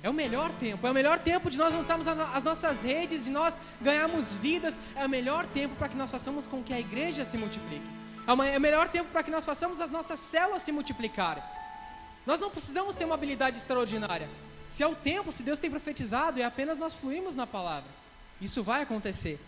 É 0.02 0.10
o 0.10 0.14
melhor 0.14 0.52
tempo, 0.54 0.88
é 0.88 0.92
o 0.92 0.94
melhor 0.94 1.20
tempo 1.20 1.50
de 1.50 1.58
nós 1.58 1.74
lançarmos 1.74 2.08
as 2.08 2.44
nossas 2.44 2.82
redes, 2.82 3.26
de 3.26 3.30
nós 3.30 3.58
ganharmos 3.82 4.34
vidas. 4.34 4.80
É 4.96 5.06
o 5.06 5.10
melhor 5.10 5.46
tempo 5.46 5.76
para 5.76 5.90
que 5.90 5.98
nós 5.98 6.10
façamos 6.10 6.48
com 6.48 6.64
que 6.64 6.74
a 6.74 6.80
igreja 6.80 7.26
se 7.26 7.38
multiplique. 7.38 7.86
É, 8.26 8.54
é 8.54 8.58
o 8.58 8.62
melhor 8.62 8.88
tempo 8.88 9.10
para 9.12 9.24
que 9.24 9.32
nós 9.32 9.46
façamos 9.46 9.82
as 9.82 9.92
nossas 9.92 10.20
células 10.20 10.62
se 10.62 10.72
multiplicarem. 10.72 11.44
Nós 12.26 12.40
não 12.40 12.50
precisamos 12.50 12.96
ter 12.96 13.06
uma 13.06 13.16
habilidade 13.16 13.58
extraordinária. 13.58 14.30
Se 14.70 14.84
é 14.84 14.88
o 14.88 14.96
tempo, 14.96 15.32
se 15.32 15.44
Deus 15.44 15.60
tem 15.60 15.70
profetizado, 15.70 16.40
é 16.40 16.44
apenas 16.46 16.78
nós 16.78 16.94
fluirmos 16.94 17.36
na 17.36 17.48
palavra. 17.48 17.90
Isso 18.40 18.64
vai 18.64 18.84
acontecer. 18.84 19.40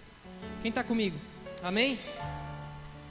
Quem 0.61 0.69
está 0.69 0.83
comigo? 0.83 1.17
Amém? 1.63 1.99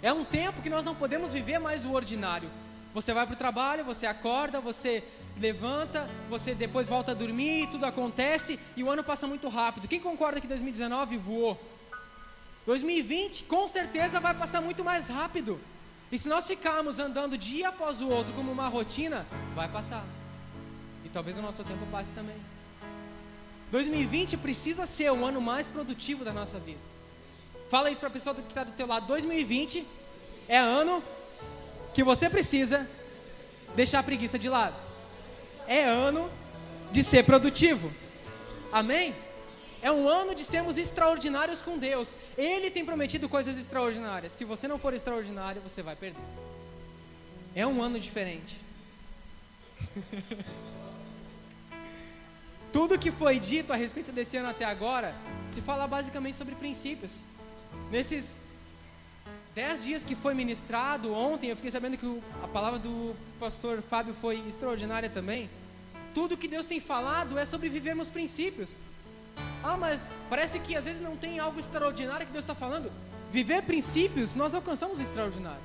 É 0.02 0.12
um 0.12 0.24
tempo 0.24 0.60
que 0.60 0.68
nós 0.68 0.84
não 0.84 0.94
podemos 0.94 1.32
viver 1.32 1.58
mais 1.58 1.84
o 1.84 1.92
ordinário. 1.92 2.50
Você 2.92 3.14
vai 3.14 3.24
para 3.24 3.34
o 3.34 3.36
trabalho, 3.36 3.84
você 3.84 4.06
acorda, 4.06 4.60
você 4.60 5.04
levanta, 5.38 6.08
você 6.28 6.54
depois 6.54 6.88
volta 6.88 7.12
a 7.12 7.14
dormir, 7.14 7.68
tudo 7.68 7.86
acontece 7.86 8.58
e 8.76 8.82
o 8.82 8.90
ano 8.90 9.04
passa 9.04 9.26
muito 9.26 9.48
rápido. 9.48 9.86
Quem 9.86 10.00
concorda 10.00 10.40
que 10.40 10.46
2019 10.46 11.16
voou? 11.16 11.60
2020 12.66 13.44
com 13.44 13.68
certeza 13.68 14.18
vai 14.18 14.34
passar 14.34 14.60
muito 14.60 14.84
mais 14.84 15.06
rápido. 15.06 15.60
E 16.10 16.18
se 16.18 16.28
nós 16.28 16.46
ficarmos 16.46 16.98
andando 16.98 17.38
dia 17.38 17.68
após 17.68 18.02
o 18.02 18.08
outro 18.08 18.32
como 18.32 18.50
uma 18.50 18.66
rotina, 18.66 19.24
vai 19.54 19.68
passar. 19.68 20.04
E 21.04 21.08
talvez 21.08 21.38
o 21.38 21.42
nosso 21.42 21.62
tempo 21.62 21.86
passe 21.92 22.10
também. 22.10 22.36
2020 23.70 24.36
precisa 24.36 24.84
ser 24.84 25.12
o 25.12 25.24
ano 25.24 25.40
mais 25.40 25.68
produtivo 25.68 26.24
da 26.24 26.32
nossa 26.32 26.58
vida. 26.58 26.80
Fala 27.70 27.88
isso 27.88 28.00
para 28.00 28.08
a 28.08 28.12
pessoa 28.12 28.34
que 28.34 28.40
está 28.42 28.64
do 28.64 28.72
teu 28.72 28.88
lado. 28.88 29.06
2020 29.06 29.86
é 30.48 30.58
ano 30.58 31.02
que 31.94 32.04
você 32.04 32.28
precisa 32.28 32.88
deixar 33.74 34.00
a 34.00 34.02
preguiça 34.02 34.38
de 34.38 34.48
lado. 34.48 34.76
É 35.66 35.84
ano 35.84 36.30
de 36.90 37.02
ser 37.02 37.24
produtivo. 37.24 37.92
Amém? 38.72 39.14
É 39.82 39.90
um 39.90 40.08
ano 40.08 40.34
de 40.34 40.44
sermos 40.44 40.76
extraordinários 40.76 41.62
com 41.62 41.78
Deus. 41.78 42.14
Ele 42.36 42.70
tem 42.70 42.84
prometido 42.84 43.28
coisas 43.28 43.56
extraordinárias. 43.56 44.32
Se 44.32 44.44
você 44.44 44.68
não 44.68 44.78
for 44.78 44.92
extraordinário, 44.92 45.62
você 45.62 45.82
vai 45.82 45.96
perder. 45.96 46.20
É 47.54 47.66
um 47.66 47.82
ano 47.82 47.98
diferente. 47.98 48.60
Tudo 52.72 52.98
que 52.98 53.10
foi 53.10 53.38
dito 53.38 53.72
a 53.72 53.76
respeito 53.76 54.12
desse 54.12 54.36
ano 54.36 54.48
até 54.48 54.64
agora 54.64 55.14
se 55.50 55.60
fala 55.60 55.86
basicamente 55.86 56.36
sobre 56.36 56.54
princípios. 56.54 57.20
Nesses 57.90 58.36
dez 59.54 59.84
dias 59.84 60.04
que 60.04 60.14
foi 60.14 60.34
ministrado 60.34 61.12
ontem, 61.12 61.50
eu 61.50 61.56
fiquei 61.56 61.70
sabendo 61.70 61.96
que 61.96 62.22
a 62.42 62.48
palavra 62.48 62.78
do 62.78 63.14
pastor 63.38 63.82
Fábio 63.82 64.14
foi 64.14 64.42
extraordinária 64.48 65.08
também. 65.08 65.48
Tudo 66.14 66.36
que 66.36 66.48
Deus 66.48 66.66
tem 66.66 66.80
falado 66.80 67.38
é 67.38 67.44
sobre 67.44 67.68
vivermos 67.68 68.08
princípios. 68.08 68.78
Ah, 69.62 69.76
mas 69.76 70.10
parece 70.28 70.58
que 70.58 70.76
às 70.76 70.84
vezes 70.84 71.00
não 71.00 71.16
tem 71.16 71.38
algo 71.38 71.58
extraordinário 71.58 72.26
que 72.26 72.32
Deus 72.32 72.44
está 72.44 72.54
falando. 72.54 72.90
Viver 73.32 73.62
princípios, 73.62 74.34
nós 74.34 74.54
alcançamos 74.54 74.98
o 74.98 75.02
extraordinário. 75.02 75.60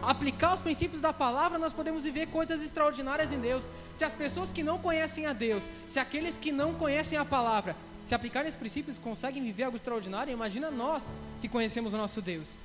Aplicar 0.00 0.54
os 0.54 0.60
princípios 0.60 1.00
da 1.00 1.12
palavra, 1.12 1.58
nós 1.58 1.72
podemos 1.72 2.04
viver 2.04 2.28
coisas 2.28 2.62
extraordinárias 2.62 3.32
em 3.32 3.40
Deus. 3.40 3.68
Se 3.94 4.04
as 4.04 4.14
pessoas 4.14 4.52
que 4.52 4.62
não 4.62 4.78
conhecem 4.78 5.26
a 5.26 5.32
Deus, 5.32 5.68
se 5.88 5.98
aqueles 5.98 6.36
que 6.36 6.52
não 6.52 6.74
conhecem 6.74 7.18
a 7.18 7.24
palavra, 7.24 7.74
se 8.04 8.14
aplicarem 8.14 8.48
os 8.48 8.54
princípios, 8.54 8.98
conseguem 8.98 9.42
viver 9.42 9.64
algo 9.64 9.76
extraordinário, 9.76 10.32
imagina 10.32 10.70
nós 10.70 11.10
que 11.40 11.48
conhecemos 11.48 11.92
o 11.92 11.96
nosso 11.96 12.22
Deus. 12.22 12.56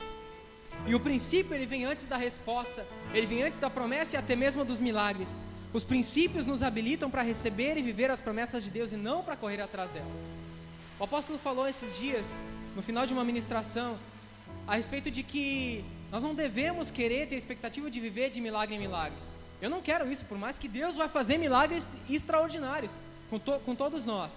E 0.85 0.93
o 0.93 0.99
princípio 0.99 1.53
ele 1.53 1.65
vem 1.65 1.85
antes 1.85 2.05
da 2.05 2.17
resposta, 2.17 2.85
ele 3.13 3.25
vem 3.25 3.43
antes 3.43 3.59
da 3.59 3.69
promessa 3.69 4.15
e 4.15 4.19
até 4.19 4.35
mesmo 4.35 4.65
dos 4.65 4.79
milagres. 4.79 5.37
Os 5.73 5.83
princípios 5.83 6.45
nos 6.45 6.61
habilitam 6.61 7.09
para 7.09 7.21
receber 7.21 7.77
e 7.77 7.81
viver 7.81 8.11
as 8.11 8.19
promessas 8.19 8.63
de 8.63 8.69
Deus 8.69 8.91
e 8.91 8.97
não 8.97 9.23
para 9.23 9.35
correr 9.35 9.61
atrás 9.61 9.89
delas. 9.91 10.19
O 10.99 11.03
apóstolo 11.03 11.39
falou 11.39 11.67
esses 11.67 11.97
dias, 11.97 12.37
no 12.75 12.81
final 12.81 13.05
de 13.05 13.13
uma 13.13 13.23
ministração, 13.23 13.97
a 14.67 14.75
respeito 14.75 15.09
de 15.09 15.23
que 15.23 15.83
nós 16.11 16.21
não 16.21 16.35
devemos 16.35 16.91
querer 16.91 17.27
ter 17.27 17.35
a 17.35 17.37
expectativa 17.37 17.89
de 17.89 17.99
viver 17.99 18.29
de 18.29 18.39
milagre 18.39 18.75
em 18.75 18.79
milagre. 18.79 19.17
Eu 19.61 19.69
não 19.69 19.81
quero 19.81 20.11
isso, 20.11 20.25
por 20.25 20.37
mais 20.37 20.57
que 20.57 20.67
Deus 20.67 20.95
vai 20.95 21.09
fazer 21.09 21.37
milagres 21.37 21.87
extraordinários 22.09 22.91
com, 23.29 23.39
to, 23.39 23.59
com 23.65 23.73
todos 23.73 24.05
nós. 24.05 24.33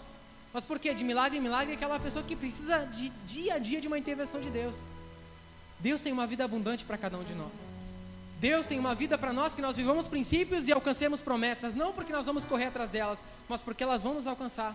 Mas 0.55 0.65
por 0.65 0.79
quê? 0.79 0.95
De 0.95 1.05
milagre 1.05 1.37
em 1.37 1.41
milagre 1.41 1.73
é 1.73 1.77
aquela 1.77 2.01
pessoa 2.01 2.25
que 2.25 2.35
precisa 2.35 2.79
de 2.87 3.11
dia 3.27 3.55
a 3.55 3.59
dia 3.59 3.81
de 3.81 3.89
uma 3.89 3.99
intervenção 3.99 4.41
de 4.41 4.49
Deus. 4.49 4.77
Deus 5.81 6.01
tem 6.01 6.13
uma 6.13 6.27
vida 6.27 6.45
abundante 6.45 6.85
para 6.85 6.97
cada 6.97 7.17
um 7.19 7.25
de 7.25 7.35
nós. 7.35 7.67
Deus 8.41 8.67
tem 8.67 8.79
uma 8.79 8.95
vida 8.95 9.17
para 9.17 9.33
nós 9.33 9.55
que 9.55 9.63
nós 9.63 9.77
vivamos 9.77 10.07
princípios 10.07 10.69
e 10.69 10.73
alcancemos 10.73 11.21
promessas, 11.21 11.75
não 11.75 11.93
porque 11.93 12.13
nós 12.13 12.27
vamos 12.27 12.45
correr 12.45 12.67
atrás 12.67 12.91
delas, 12.91 13.23
mas 13.49 13.63
porque 13.63 13.83
elas 13.83 14.03
vão 14.03 14.15
nos 14.15 14.27
alcançar. 14.27 14.75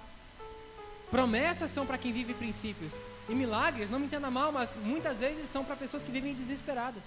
Promessas 1.11 1.69
são 1.69 1.85
para 1.85 1.97
quem 1.97 2.11
vive 2.11 2.33
princípios. 2.33 2.99
E 3.29 3.35
milagres, 3.35 3.89
não 3.89 3.99
me 3.99 4.05
entenda 4.05 4.31
mal, 4.31 4.51
mas 4.51 4.75
muitas 4.81 5.19
vezes 5.19 5.49
são 5.49 5.63
para 5.63 5.75
pessoas 5.75 6.03
que 6.03 6.11
vivem 6.11 6.33
desesperadas. 6.33 7.03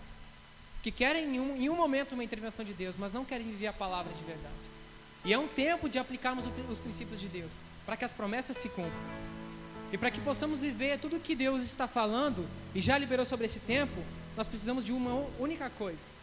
Que 0.82 0.92
querem 0.92 1.36
em 1.36 1.40
um, 1.40 1.56
em 1.56 1.70
um, 1.70 1.74
momento 1.74 2.12
uma 2.12 2.22
intervenção 2.22 2.64
de 2.64 2.74
Deus, 2.74 2.96
mas 2.98 3.12
não 3.12 3.24
querem 3.24 3.46
viver 3.46 3.66
a 3.66 3.72
palavra 3.72 4.12
de 4.12 4.22
verdade. 4.22 4.54
E 5.24 5.32
é 5.32 5.38
um 5.38 5.48
tempo 5.48 5.88
de 5.88 5.98
aplicarmos 5.98 6.44
os 6.70 6.78
princípios 6.78 7.18
de 7.18 7.28
Deus, 7.28 7.52
para 7.86 7.96
que 7.96 8.04
as 8.04 8.12
promessas 8.12 8.58
se 8.58 8.68
cumpram. 8.68 8.92
E 9.92 9.98
para 9.98 10.10
que 10.10 10.20
possamos 10.20 10.60
viver 10.60 10.98
tudo 10.98 11.16
o 11.16 11.20
que 11.20 11.34
Deus 11.34 11.62
está 11.62 11.86
falando 11.86 12.46
e 12.74 12.80
já 12.80 12.98
liberou 12.98 13.24
sobre 13.24 13.46
esse 13.46 13.60
tempo, 13.60 14.02
nós 14.36 14.48
precisamos 14.48 14.84
de 14.84 14.92
uma 14.92 15.14
única 15.38 15.70
coisa 15.70 16.14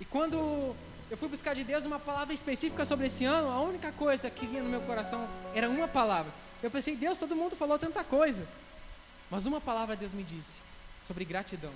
e 0.00 0.04
quando 0.04 0.74
eu 1.10 1.16
fui 1.16 1.28
buscar 1.28 1.54
de 1.54 1.64
Deus 1.64 1.84
uma 1.84 1.98
palavra 1.98 2.34
específica 2.34 2.84
sobre 2.84 3.06
esse 3.06 3.24
ano, 3.24 3.48
a 3.48 3.60
única 3.60 3.92
coisa 3.92 4.28
que 4.28 4.46
vinha 4.46 4.62
no 4.62 4.68
meu 4.68 4.80
coração 4.82 5.26
era 5.54 5.68
uma 5.68 5.88
palavra. 5.88 6.32
Eu 6.62 6.70
pensei, 6.70 6.96
Deus, 6.96 7.18
todo 7.18 7.36
mundo 7.36 7.56
falou 7.56 7.78
tanta 7.78 8.04
coisa. 8.04 8.46
Mas 9.30 9.46
uma 9.46 9.60
palavra 9.60 9.96
Deus 9.96 10.12
me 10.12 10.22
disse 10.22 10.58
sobre 11.06 11.24
gratidão. 11.24 11.72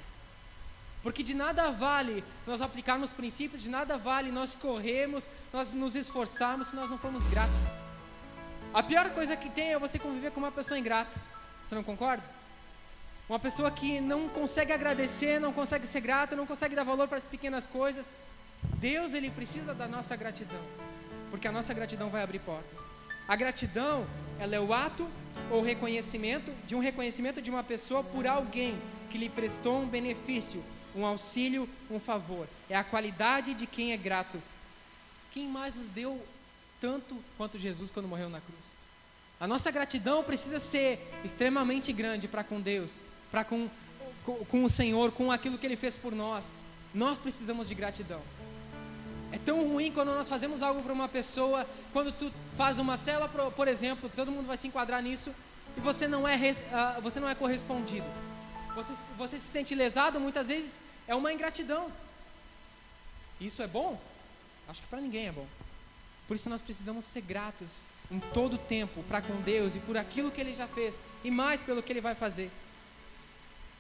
Porque 1.03 1.23
de 1.23 1.33
nada 1.33 1.71
vale 1.71 2.23
nós 2.47 2.61
aplicarmos 2.61 3.11
princípios, 3.11 3.63
de 3.63 3.71
nada 3.71 3.97
vale 3.97 4.31
nós 4.31 4.55
corrermos, 4.55 5.27
nós 5.53 5.73
nos 5.73 5.95
esforçarmos 5.95 6.69
se 6.69 6.77
nós 6.77 6.91
não 6.91 6.99
formos 6.99 7.23
gratos. 7.25 7.57
A 8.73 8.85
pior 8.85 9.11
coisa 9.11 9.37
que 9.37 9.51
tem 9.51 9.73
é 9.73 9.79
você 9.79 9.99
conviver 9.99 10.31
com 10.31 10.39
uma 10.39 10.53
pessoa 10.53 10.79
ingrata. 10.79 11.11
Você 11.65 11.75
não 11.75 11.83
concorda? 11.83 12.23
Uma 13.29 13.39
pessoa 13.39 13.71
que 13.71 14.01
não 14.01 14.29
consegue 14.29 14.73
agradecer, 14.73 15.41
não 15.41 15.53
consegue 15.53 15.87
ser 15.87 16.01
grata, 16.01 16.37
não 16.37 16.47
consegue 16.47 16.77
dar 16.77 16.85
valor 16.85 17.09
para 17.09 17.19
as 17.19 17.27
pequenas 17.27 17.67
coisas. 17.67 18.07
Deus, 18.75 19.13
ele 19.13 19.29
precisa 19.31 19.75
da 19.75 19.89
nossa 19.89 20.15
gratidão, 20.15 20.61
porque 21.31 21.49
a 21.49 21.53
nossa 21.53 21.75
gratidão 21.75 22.11
vai 22.11 22.23
abrir 22.23 22.39
portas. 22.41 22.79
A 23.27 23.35
gratidão, 23.35 24.07
ela 24.39 24.55
é 24.55 24.61
o 24.61 24.73
ato 24.73 25.09
ou 25.51 25.63
reconhecimento 25.63 26.53
de 26.67 26.75
um 26.75 26.81
reconhecimento 26.81 27.43
de 27.43 27.51
uma 27.51 27.65
pessoa 27.65 28.05
por 28.05 28.27
alguém 28.27 28.77
que 29.11 29.19
lhe 29.19 29.29
prestou 29.29 29.81
um 29.81 29.87
benefício, 29.87 30.63
um 30.95 31.05
auxílio, 31.05 31.69
um 31.91 31.99
favor. 31.99 32.47
É 32.69 32.77
a 32.77 32.85
qualidade 32.85 33.55
de 33.55 33.67
quem 33.67 33.93
é 33.93 33.97
grato. 33.97 34.41
Quem 35.33 35.49
mais 35.49 35.75
nos 35.75 35.89
deu 35.89 36.21
tanto 36.81 37.17
quanto 37.37 37.59
Jesus 37.59 37.91
quando 37.91 38.09
morreu 38.09 38.29
na 38.29 38.41
cruz? 38.41 38.81
A 39.39 39.47
nossa 39.47 39.71
gratidão 39.71 40.23
precisa 40.23 40.59
ser 40.59 41.01
extremamente 41.25 41.93
grande 41.93 42.29
para 42.29 42.45
com 42.45 42.61
Deus, 42.61 42.93
para 43.31 43.43
com, 43.45 43.69
com, 44.25 44.45
com 44.45 44.65
o 44.65 44.71
Senhor, 44.71 45.13
com 45.13 45.33
aquilo 45.33 45.57
que 45.57 45.67
Ele 45.67 45.77
fez 45.77 45.97
por 45.97 46.15
nós. 46.15 46.53
Nós 46.95 47.19
precisamos 47.19 47.69
de 47.69 47.75
gratidão. 47.75 48.21
É 49.33 49.39
tão 49.39 49.67
ruim 49.67 49.93
quando 49.93 50.09
nós 50.09 50.29
fazemos 50.29 50.61
algo 50.61 50.83
para 50.83 50.93
uma 50.93 51.09
pessoa, 51.09 51.67
quando 51.93 52.13
tu 52.13 52.33
faz 52.57 52.79
uma 52.79 52.97
cela, 52.97 53.29
por 53.29 53.69
exemplo, 53.69 54.11
que 54.11 54.17
todo 54.17 54.31
mundo 54.31 54.47
vai 54.47 54.57
se 54.57 54.67
enquadrar 54.67 55.03
nisso, 55.03 55.33
e 55.77 55.81
você 55.81 56.09
não 56.09 56.27
é, 56.27 56.37
uh, 56.37 57.01
você 57.01 57.21
não 57.21 57.29
é 57.29 57.35
correspondido. 57.35 58.07
Você, 58.75 58.93
você 59.17 59.39
se 59.39 59.47
sente 59.47 59.75
lesado, 59.75 60.21
muitas 60.21 60.49
vezes 60.49 60.79
é 61.07 61.15
uma 61.15 61.33
ingratidão. 61.33 61.91
Isso 63.41 63.63
é 63.63 63.67
bom? 63.67 63.99
Acho 64.69 64.83
que 64.83 64.89
para 64.89 65.01
ninguém 65.01 65.29
é 65.29 65.33
bom. 65.33 65.47
Por 66.31 66.37
isso 66.37 66.49
nós 66.49 66.61
precisamos 66.61 67.05
ser 67.07 67.23
gratos 67.23 67.67
em 68.09 68.21
todo 68.21 68.55
o 68.55 68.59
tempo 68.59 69.03
para 69.09 69.21
com 69.21 69.35
Deus 69.41 69.75
e 69.75 69.81
por 69.81 69.97
aquilo 69.97 70.31
que 70.31 70.41
Ele 70.41 70.55
já 70.55 70.69
fez, 70.69 71.01
e 71.25 71.31
mais 71.31 71.61
pelo 71.61 71.83
que 71.83 71.93
Ele 71.93 72.01
vai 72.01 72.15
fazer. 72.15 72.49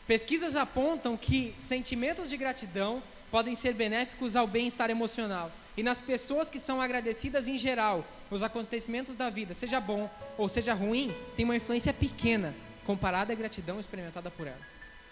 Pesquisas 0.04 0.56
apontam 0.56 1.16
que 1.16 1.54
sentimentos 1.56 2.28
de 2.28 2.36
gratidão 2.36 3.00
podem 3.30 3.54
ser 3.54 3.72
benéficos 3.72 4.34
ao 4.34 4.48
bem-estar 4.48 4.90
emocional. 4.90 5.52
E 5.76 5.82
nas 5.84 6.00
pessoas 6.00 6.50
que 6.50 6.58
são 6.58 6.80
agradecidas 6.80 7.46
em 7.46 7.56
geral, 7.56 8.04
os 8.28 8.42
acontecimentos 8.42 9.14
da 9.14 9.30
vida, 9.30 9.54
seja 9.54 9.78
bom 9.78 10.10
ou 10.36 10.48
seja 10.48 10.74
ruim, 10.74 11.14
tem 11.36 11.44
uma 11.44 11.54
influência 11.54 11.94
pequena 11.94 12.52
comparada 12.84 13.32
à 13.32 13.36
gratidão 13.36 13.78
experimentada 13.78 14.28
por 14.28 14.48
ela. 14.48 14.58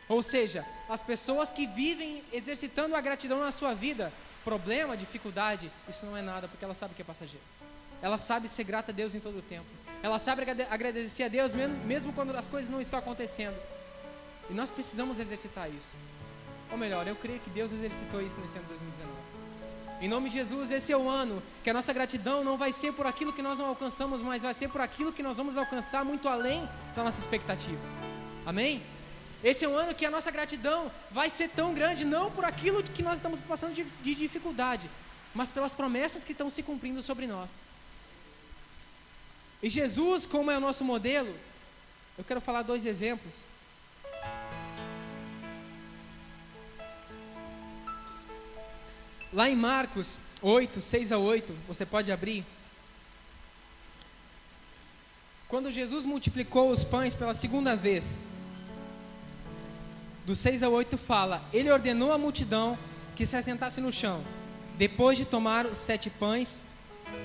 Ou 0.08 0.24
seja, 0.24 0.66
as 0.88 1.02
pessoas 1.02 1.52
que 1.52 1.68
vivem 1.68 2.20
exercitando 2.32 2.96
a 2.96 3.00
gratidão 3.00 3.38
na 3.38 3.52
sua 3.52 3.74
vida, 3.74 4.12
problema, 4.44 4.96
dificuldade, 4.96 5.70
isso 5.88 6.04
não 6.06 6.16
é 6.16 6.22
nada, 6.22 6.48
porque 6.48 6.64
ela 6.64 6.74
sabe 6.74 6.94
que 6.94 7.02
é 7.02 7.04
passageiro. 7.04 7.44
Ela 8.00 8.18
sabe 8.18 8.48
ser 8.48 8.64
grata 8.64 8.92
a 8.92 8.94
Deus 8.94 9.14
em 9.14 9.20
todo 9.20 9.38
o 9.38 9.42
tempo. 9.42 9.66
Ela 10.02 10.18
sabe 10.18 10.42
agradecer 10.70 11.24
a 11.24 11.28
Deus 11.28 11.52
mesmo, 11.54 12.12
quando 12.12 12.34
as 12.36 12.46
coisas 12.46 12.70
não 12.70 12.80
estão 12.80 12.98
acontecendo. 12.98 13.56
E 14.48 14.54
nós 14.54 14.70
precisamos 14.70 15.18
exercitar 15.18 15.68
isso. 15.68 15.94
Ou 16.70 16.78
melhor, 16.78 17.06
eu 17.06 17.16
creio 17.16 17.40
que 17.40 17.50
Deus 17.50 17.72
exercitou 17.72 18.20
isso 18.20 18.40
nesse 18.40 18.56
ano 18.56 18.66
de 18.66 18.74
2019. 18.74 19.38
Em 20.00 20.08
nome 20.08 20.28
de 20.28 20.36
Jesus, 20.36 20.70
esse 20.70 20.92
é 20.92 20.96
o 20.96 21.08
ano 21.08 21.42
que 21.64 21.70
a 21.70 21.74
nossa 21.74 21.92
gratidão 21.92 22.44
não 22.44 22.56
vai 22.56 22.72
ser 22.72 22.92
por 22.92 23.06
aquilo 23.06 23.32
que 23.32 23.42
nós 23.42 23.58
não 23.58 23.66
alcançamos, 23.66 24.20
mas 24.20 24.42
vai 24.42 24.54
ser 24.54 24.68
por 24.68 24.80
aquilo 24.80 25.12
que 25.12 25.22
nós 25.22 25.36
vamos 25.36 25.58
alcançar 25.58 26.04
muito 26.04 26.28
além 26.28 26.68
da 26.94 27.02
nossa 27.02 27.18
expectativa. 27.18 27.80
Amém? 28.46 28.80
Esse 29.42 29.64
é 29.64 29.68
um 29.68 29.76
ano 29.76 29.94
que 29.94 30.04
a 30.04 30.10
nossa 30.10 30.30
gratidão 30.30 30.90
vai 31.10 31.30
ser 31.30 31.48
tão 31.50 31.72
grande, 31.72 32.04
não 32.04 32.30
por 32.30 32.44
aquilo 32.44 32.82
que 32.82 33.02
nós 33.02 33.16
estamos 33.18 33.40
passando 33.40 33.74
de, 33.74 33.84
de 33.84 34.14
dificuldade, 34.14 34.90
mas 35.34 35.50
pelas 35.52 35.74
promessas 35.74 36.24
que 36.24 36.32
estão 36.32 36.50
se 36.50 36.62
cumprindo 36.62 37.00
sobre 37.00 37.26
nós. 37.26 37.62
E 39.62 39.68
Jesus, 39.68 40.26
como 40.26 40.50
é 40.50 40.56
o 40.56 40.60
nosso 40.60 40.84
modelo, 40.84 41.34
eu 42.16 42.24
quero 42.24 42.40
falar 42.40 42.62
dois 42.62 42.84
exemplos. 42.84 43.32
Lá 49.32 49.48
em 49.48 49.54
Marcos 49.54 50.18
8, 50.40 50.80
6 50.80 51.12
a 51.12 51.18
8, 51.18 51.52
você 51.66 51.84
pode 51.84 52.10
abrir. 52.10 52.44
Quando 55.48 55.70
Jesus 55.70 56.04
multiplicou 56.04 56.70
os 56.70 56.82
pães 56.82 57.14
pela 57.14 57.34
segunda 57.34 57.76
vez, 57.76 58.20
do 60.26 60.34
6 60.34 60.62
a 60.62 60.68
8 60.68 60.96
fala: 60.96 61.42
Ele 61.52 61.70
ordenou 61.70 62.12
à 62.12 62.18
multidão 62.18 62.78
que 63.16 63.26
se 63.26 63.36
assentasse 63.36 63.80
no 63.80 63.90
chão, 63.90 64.22
depois 64.76 65.18
de 65.18 65.24
tomar 65.24 65.66
os 65.66 65.78
sete 65.78 66.10
pães 66.10 66.60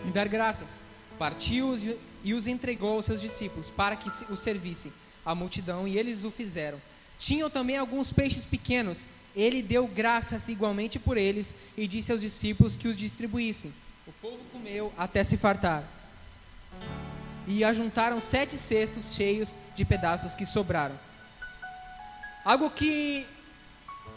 e 0.08 0.12
dar 0.12 0.28
graças, 0.28 0.82
partiu-os 1.20 1.84
e 2.24 2.34
os 2.34 2.48
entregou 2.48 2.96
aos 2.96 3.06
seus 3.06 3.22
discípulos 3.22 3.70
para 3.70 3.96
que 3.96 4.10
os 4.30 4.40
servissem 4.40 4.92
à 5.26 5.36
multidão, 5.36 5.88
e 5.88 5.98
eles 5.98 6.24
o 6.24 6.32
fizeram. 6.32 6.82
Tinham 7.20 7.50
também 7.50 7.78
alguns 7.78 8.12
peixes 8.12 8.46
pequenos 8.46 9.08
ele 9.36 9.62
deu 9.62 9.88
graças 9.88 10.48
igualmente 10.48 11.00
por 11.00 11.18
eles 11.18 11.54
e 11.76 11.88
disse 11.88 12.12
aos 12.12 12.22
discípulos 12.22 12.76
que 12.76 12.88
os 12.88 12.96
distribuíssem. 12.96 13.74
O 14.06 14.12
povo 14.14 14.40
comeu 14.52 14.94
até 14.98 15.24
se 15.24 15.38
fartar. 15.38 15.84
E 17.48 17.64
ajuntaram 17.64 18.22
sete 18.22 18.58
cestos 18.58 19.16
cheios 19.16 19.56
de 19.76 19.84
pedaços 19.84 20.36
que 20.36 20.46
sobraram. 20.46 20.98
Algo 22.44 22.70
que 22.70 23.26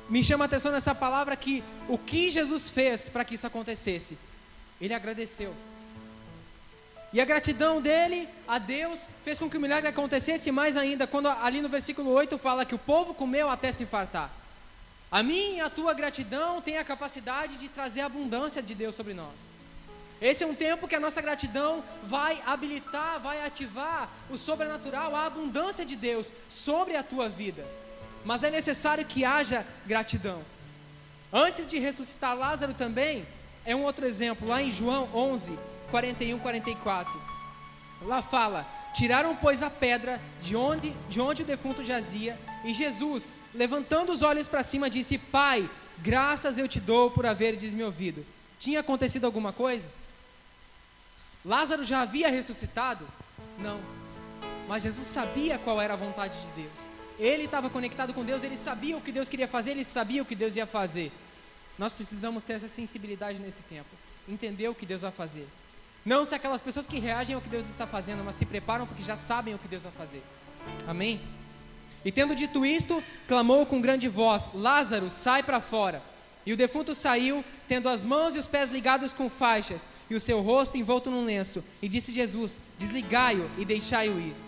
me 0.09 0.23
chama 0.23 0.45
a 0.45 0.47
atenção 0.47 0.73
nessa 0.73 0.95
palavra 0.95 1.35
é 1.35 1.37
que 1.37 1.63
o 1.89 1.97
que 1.97 2.31
Jesus 2.31 2.71
fez 2.71 3.09
para 3.09 3.25
que 3.25 3.35
isso 3.35 3.47
acontecesse? 3.47 4.19
Ele 4.81 4.95
agradeceu. 4.95 5.55
E 7.13 7.21
a 7.21 7.25
gratidão 7.25 7.81
dele 7.81 8.29
a 8.47 8.59
Deus 8.59 9.09
fez 9.25 9.39
com 9.39 9.49
que 9.49 9.57
o 9.57 9.61
milagre 9.61 9.89
acontecesse 9.89 10.51
mais 10.51 10.77
ainda, 10.77 11.07
quando 11.07 11.29
ali 11.29 11.63
no 11.63 11.69
versículo 11.69 12.11
8 12.11 12.37
fala 12.37 12.65
que 12.65 12.75
o 12.75 12.79
povo 12.79 13.15
comeu 13.15 13.49
até 13.49 13.71
se 13.73 13.87
fartar. 13.87 14.31
A 15.11 15.23
minha 15.23 15.59
e 15.59 15.61
a 15.61 15.71
tua 15.71 15.95
gratidão 15.95 16.61
tem 16.61 16.79
a 16.79 16.85
capacidade 16.85 17.57
de 17.57 17.69
trazer 17.69 18.01
a 18.01 18.07
abundância 18.07 18.61
de 18.61 18.75
Deus 18.75 18.95
sobre 18.95 19.15
nós. 19.15 19.35
Esse 20.21 20.43
é 20.43 20.47
um 20.47 20.55
tempo 20.55 20.89
que 20.89 20.95
a 20.95 21.01
nossa 21.01 21.23
gratidão 21.23 21.83
vai 22.05 22.43
habilitar, 22.45 23.21
vai 23.21 23.45
ativar 23.45 24.09
o 24.29 24.37
sobrenatural, 24.37 25.15
a 25.15 25.27
abundância 25.27 25.85
de 25.85 25.95
Deus 25.95 26.33
sobre 26.49 26.97
a 26.97 27.03
tua 27.03 27.29
vida. 27.29 27.65
Mas 28.27 28.43
é 28.43 28.51
necessário 28.51 29.07
que 29.07 29.25
haja 29.25 29.65
gratidão. 29.87 30.43
Antes 31.33 31.69
de 31.69 31.79
ressuscitar 31.79 32.37
Lázaro 32.37 32.75
também, 32.75 33.25
é 33.65 33.75
um 33.75 33.85
outro 33.85 34.05
exemplo, 34.05 34.49
lá 34.49 34.61
em 34.61 34.69
João 34.69 35.09
11, 35.15 35.57
41, 35.93 36.37
44. 36.41 37.23
Lá 38.03 38.23
fala: 38.23 38.67
Tiraram, 38.97 39.37
pois, 39.37 39.63
a 39.63 39.71
pedra 39.71 40.21
de 40.43 40.57
onde, 40.57 40.91
de 41.09 41.21
onde 41.21 41.43
o 41.43 41.47
defunto 41.47 41.85
jazia, 41.85 42.37
e 42.65 42.75
Jesus, 42.75 43.33
levantando 43.55 44.11
os 44.11 44.23
olhos 44.23 44.49
para 44.49 44.65
cima, 44.65 44.91
disse: 44.91 45.19
Pai, 45.19 45.71
graças 45.99 46.59
eu 46.59 46.67
te 46.67 46.81
dou 46.81 47.13
por 47.13 47.27
haveres 47.27 47.73
me 47.73 47.85
ouvido. 47.85 48.27
Tinha 48.59 48.81
acontecido 48.81 49.25
alguma 49.25 49.53
coisa? 49.53 49.89
Lázaro 51.45 51.85
já 51.85 52.01
havia 52.01 52.29
ressuscitado? 52.29 53.07
Não. 53.57 53.79
mas 54.67 54.83
Jesus 54.83 55.07
sabia 55.07 55.59
qual 55.59 55.81
era 55.81 55.95
a 55.95 55.97
vontade 55.97 56.37
de 56.41 56.63
Deus. 56.63 56.96
Ele 57.19 57.45
estava 57.45 57.71
conectado 57.71 58.13
com 58.13 58.25
Deus, 58.25 58.43
ele 58.43 58.57
sabia 58.57 58.97
o 58.97 59.01
que 59.01 59.13
Deus 59.13 59.29
queria 59.29 59.49
fazer, 59.49 59.71
ele 59.71 59.85
sabia 59.85 60.23
o 60.23 60.25
que 60.25 60.35
Deus 60.35 60.55
ia 60.57 60.67
fazer. 60.67 61.11
Nós 61.79 61.93
precisamos 61.93 62.43
ter 62.43 62.55
essa 62.55 62.69
sensibilidade 62.69 63.39
nesse 63.39 63.63
tempo, 63.63 63.89
entender 64.29 64.69
o 64.69 64.75
que 64.75 64.87
Deus 64.87 65.03
vai 65.03 65.11
fazer. 65.11 65.47
Não 66.05 66.25
se 66.25 66.35
aquelas 66.35 66.61
pessoas 66.61 66.87
que 66.87 66.99
reagem 66.99 67.35
ao 67.35 67.43
que 67.43 67.49
Deus 67.49 67.69
está 67.69 67.87
fazendo, 67.87 68.23
mas 68.25 68.37
se 68.37 68.47
preparam 68.47 68.87
porque 68.87 69.03
já 69.03 69.17
sabem 69.17 69.55
o 69.55 69.59
que 69.59 69.69
Deus 69.69 69.83
vai 69.83 69.93
fazer. 69.93 70.23
Amém? 70.87 71.21
E 72.05 72.13
tendo 72.13 72.37
dito 72.37 72.65
isto, 72.65 73.03
clamou 73.27 73.67
com 73.67 73.81
grande 73.81 74.09
voz: 74.09 74.49
Lázaro, 74.55 75.11
sai 75.11 75.43
para 75.43 75.61
fora. 75.61 76.03
E 76.47 76.53
o 76.53 76.57
defunto 76.57 76.95
saiu, 76.95 77.45
tendo 77.67 77.89
as 77.89 78.05
mãos 78.05 78.37
e 78.37 78.39
os 78.39 78.47
pés 78.47 78.71
ligados 78.71 79.13
com 79.13 79.29
faixas, 79.29 79.89
e 80.09 80.15
o 80.15 80.21
seu 80.21 80.41
rosto 80.41 80.79
envolto 80.79 81.11
num 81.11 81.25
lenço. 81.25 81.65
E 81.83 81.89
disse 81.89 82.13
Jesus: 82.13 82.61
Desligai-o 82.79 83.51
e 83.59 83.65
deixai-o 83.65 84.17
ir. 84.21 84.46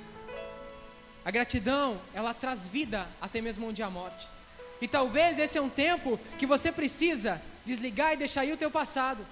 A 1.24 1.30
gratidão, 1.30 2.00
ela 2.14 2.32
traz 2.32 2.66
vida 2.66 3.06
até 3.20 3.40
mesmo 3.40 3.68
onde 3.68 3.82
há 3.82 3.90
morte. 3.90 4.28
E 4.80 4.88
talvez 4.88 5.38
esse 5.38 5.58
é 5.58 5.62
um 5.62 5.68
tempo 5.68 6.18
que 6.38 6.46
você 6.46 6.70
precisa 6.70 7.40
desligar 7.64 8.14
e 8.14 8.16
deixar 8.16 8.44
ir 8.44 8.52
o 8.52 8.56
teu 8.56 8.70
passado. 8.70 9.24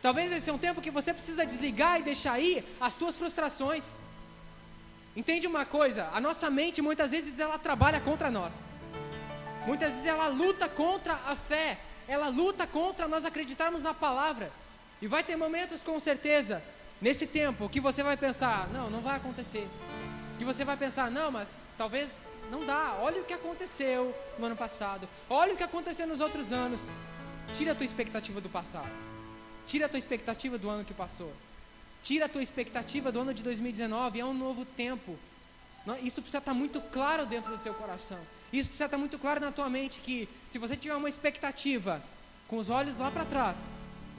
Talvez 0.00 0.32
esse 0.32 0.50
é 0.50 0.52
um 0.52 0.58
tempo 0.58 0.80
que 0.80 0.90
você 0.90 1.12
precisa 1.12 1.46
desligar 1.46 2.00
e 2.00 2.02
deixar 2.02 2.38
ir 2.38 2.64
as 2.80 2.94
tuas 2.94 3.16
frustrações. 3.16 3.92
Entende 5.16 5.46
uma 5.46 5.64
coisa? 5.64 6.08
A 6.12 6.20
nossa 6.20 6.50
mente 6.50 6.82
muitas 6.82 7.10
vezes 7.12 7.38
ela 7.38 7.58
trabalha 7.58 8.00
contra 8.00 8.30
nós. 8.30 8.64
Muitas 9.66 9.92
vezes 9.92 10.06
ela 10.06 10.26
luta 10.26 10.68
contra 10.68 11.14
a 11.26 11.36
fé, 11.36 11.78
ela 12.08 12.28
luta 12.28 12.66
contra 12.66 13.08
nós 13.08 13.24
acreditarmos 13.24 13.82
na 13.82 13.94
palavra. 13.94 14.50
E 15.00 15.06
vai 15.06 15.22
ter 15.22 15.36
momentos 15.36 15.82
com 15.82 15.98
certeza 16.00 16.62
nesse 17.00 17.26
tempo 17.26 17.68
que 17.68 17.80
você 17.80 18.02
vai 18.02 18.16
pensar, 18.16 18.68
não, 18.72 18.90
não 18.90 19.00
vai 19.00 19.16
acontecer. 19.16 19.66
Que 20.38 20.44
você 20.44 20.64
vai 20.64 20.76
pensar, 20.76 21.10
não, 21.10 21.30
mas 21.30 21.66
talvez 21.78 22.24
não 22.50 22.64
dá. 22.66 22.96
Olha 23.00 23.20
o 23.20 23.24
que 23.24 23.32
aconteceu 23.32 24.14
no 24.38 24.46
ano 24.46 24.56
passado. 24.56 25.08
Olha 25.30 25.54
o 25.54 25.56
que 25.56 25.62
aconteceu 25.62 26.06
nos 26.06 26.20
outros 26.20 26.52
anos. 26.52 26.88
Tira 27.56 27.72
a 27.72 27.74
tua 27.74 27.84
expectativa 27.84 28.40
do 28.40 28.48
passado. 28.48 28.90
Tira 29.66 29.86
a 29.86 29.88
tua 29.88 29.98
expectativa 29.98 30.58
do 30.58 30.68
ano 30.68 30.84
que 30.84 30.92
passou. 30.92 31.32
Tira 32.02 32.26
a 32.26 32.28
tua 32.28 32.42
expectativa 32.42 33.12
do 33.12 33.20
ano 33.20 33.32
de 33.32 33.42
2019. 33.42 34.20
É 34.20 34.24
um 34.24 34.34
novo 34.34 34.64
tempo. 34.64 35.16
Isso 36.02 36.20
precisa 36.20 36.38
estar 36.38 36.54
muito 36.54 36.80
claro 36.80 37.26
dentro 37.26 37.50
do 37.50 37.58
teu 37.58 37.74
coração. 37.74 38.18
Isso 38.52 38.68
precisa 38.68 38.86
estar 38.86 38.98
muito 38.98 39.18
claro 39.18 39.40
na 39.40 39.52
tua 39.52 39.68
mente 39.68 40.00
que 40.00 40.28
se 40.46 40.58
você 40.58 40.76
tiver 40.76 40.94
uma 40.94 41.08
expectativa 41.08 42.02
com 42.48 42.56
os 42.56 42.70
olhos 42.70 42.96
lá 42.96 43.10
para 43.10 43.24
trás, 43.24 43.70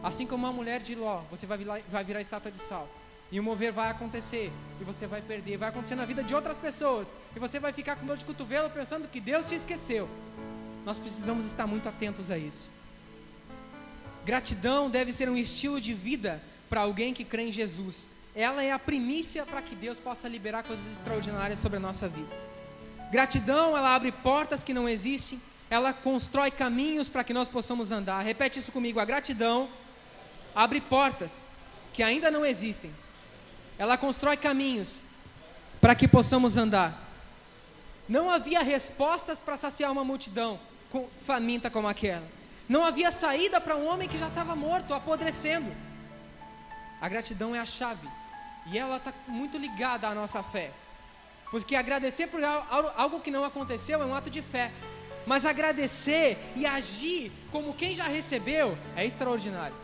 assim 0.03 0.27
como 0.27 0.45
uma 0.45 0.53
mulher 0.53 0.81
de 0.81 0.93
Ló, 0.93 1.21
você 1.31 1.45
vai 1.45 1.57
virar, 1.57 1.79
vai 1.89 2.03
virar 2.03 2.21
estátua 2.21 2.51
de 2.51 2.59
sal. 2.59 2.87
E 3.31 3.39
o 3.39 3.43
mover 3.43 3.71
vai 3.71 3.89
acontecer 3.89 4.51
e 4.79 4.83
você 4.83 5.07
vai 5.07 5.21
perder, 5.21 5.57
vai 5.57 5.69
acontecer 5.69 5.95
na 5.95 6.05
vida 6.05 6.23
de 6.23 6.35
outras 6.35 6.57
pessoas 6.57 7.13
e 7.35 7.39
você 7.39 7.59
vai 7.59 7.73
ficar 7.73 7.95
com 7.95 8.05
dor 8.05 8.17
de 8.17 8.25
cotovelo 8.25 8.69
pensando 8.69 9.07
que 9.07 9.19
Deus 9.19 9.47
te 9.47 9.55
esqueceu. 9.55 10.07
Nós 10.85 10.99
precisamos 10.99 11.45
estar 11.45 11.65
muito 11.65 11.89
atentos 11.89 12.29
a 12.29 12.37
isso. 12.37 12.69
Gratidão 14.23 14.89
deve 14.89 15.11
ser 15.11 15.29
um 15.29 15.37
estilo 15.37 15.81
de 15.81 15.93
vida 15.93 16.41
para 16.69 16.81
alguém 16.81 17.13
que 17.13 17.23
crê 17.23 17.43
em 17.43 17.51
Jesus. 17.51 18.07
Ela 18.35 18.63
é 18.63 18.71
a 18.71 18.79
primícia 18.79 19.45
para 19.45 19.61
que 19.61 19.75
Deus 19.75 19.99
possa 19.99 20.27
liberar 20.27 20.63
coisas 20.63 20.91
extraordinárias 20.91 21.59
sobre 21.59 21.77
a 21.77 21.79
nossa 21.79 22.07
vida. 22.07 22.29
Gratidão, 23.11 23.77
ela 23.77 23.95
abre 23.95 24.11
portas 24.11 24.63
que 24.63 24.73
não 24.73 24.89
existem, 24.89 25.41
ela 25.69 25.93
constrói 25.93 26.51
caminhos 26.51 27.07
para 27.07 27.23
que 27.23 27.33
nós 27.33 27.47
possamos 27.47 27.91
andar. 27.91 28.21
Repete 28.21 28.59
isso 28.59 28.71
comigo: 28.71 28.99
a 28.99 29.05
gratidão 29.05 29.69
abre 30.55 30.81
portas 30.81 31.45
que 31.93 32.03
ainda 32.03 32.29
não 32.29 32.45
existem 32.45 32.91
ela 33.77 33.97
constrói 33.97 34.37
caminhos 34.37 35.03
para 35.81 35.95
que 35.95 36.07
possamos 36.07 36.57
andar. 36.57 37.01
Não 38.07 38.29
havia 38.29 38.61
respostas 38.61 39.41
para 39.41 39.57
saciar 39.57 39.91
uma 39.91 40.03
multidão 40.03 40.59
faminta 41.21 41.69
como 41.69 41.87
aquela. 41.87 42.23
Não 42.67 42.83
havia 42.83 43.11
saída 43.11 43.59
para 43.59 43.75
um 43.75 43.87
homem 43.87 44.07
que 44.07 44.17
já 44.17 44.27
estava 44.27 44.55
morto, 44.55 44.93
apodrecendo. 44.93 45.71
A 47.01 47.09
gratidão 47.09 47.55
é 47.55 47.59
a 47.59 47.65
chave. 47.65 48.07
E 48.67 48.77
ela 48.77 48.97
está 48.97 49.13
muito 49.27 49.57
ligada 49.57 50.07
à 50.07 50.15
nossa 50.15 50.41
fé. 50.41 50.71
Porque 51.51 51.75
agradecer 51.75 52.27
por 52.27 52.43
algo 52.43 53.19
que 53.19 53.29
não 53.29 53.43
aconteceu 53.43 54.01
é 54.01 54.05
um 54.05 54.15
ato 54.15 54.29
de 54.29 54.41
fé. 54.41 54.71
Mas 55.25 55.45
agradecer 55.45 56.37
e 56.55 56.65
agir 56.65 57.31
como 57.51 57.73
quem 57.73 57.93
já 57.93 58.05
recebeu 58.05 58.77
é 58.95 59.05
extraordinário. 59.05 59.75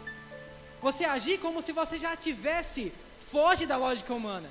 Você 0.81 1.05
agir 1.05 1.39
como 1.39 1.61
se 1.61 1.71
você 1.71 1.99
já 1.99 2.15
tivesse 2.15 2.91
Foge 3.31 3.65
da 3.65 3.77
lógica 3.77 4.13
humana. 4.13 4.49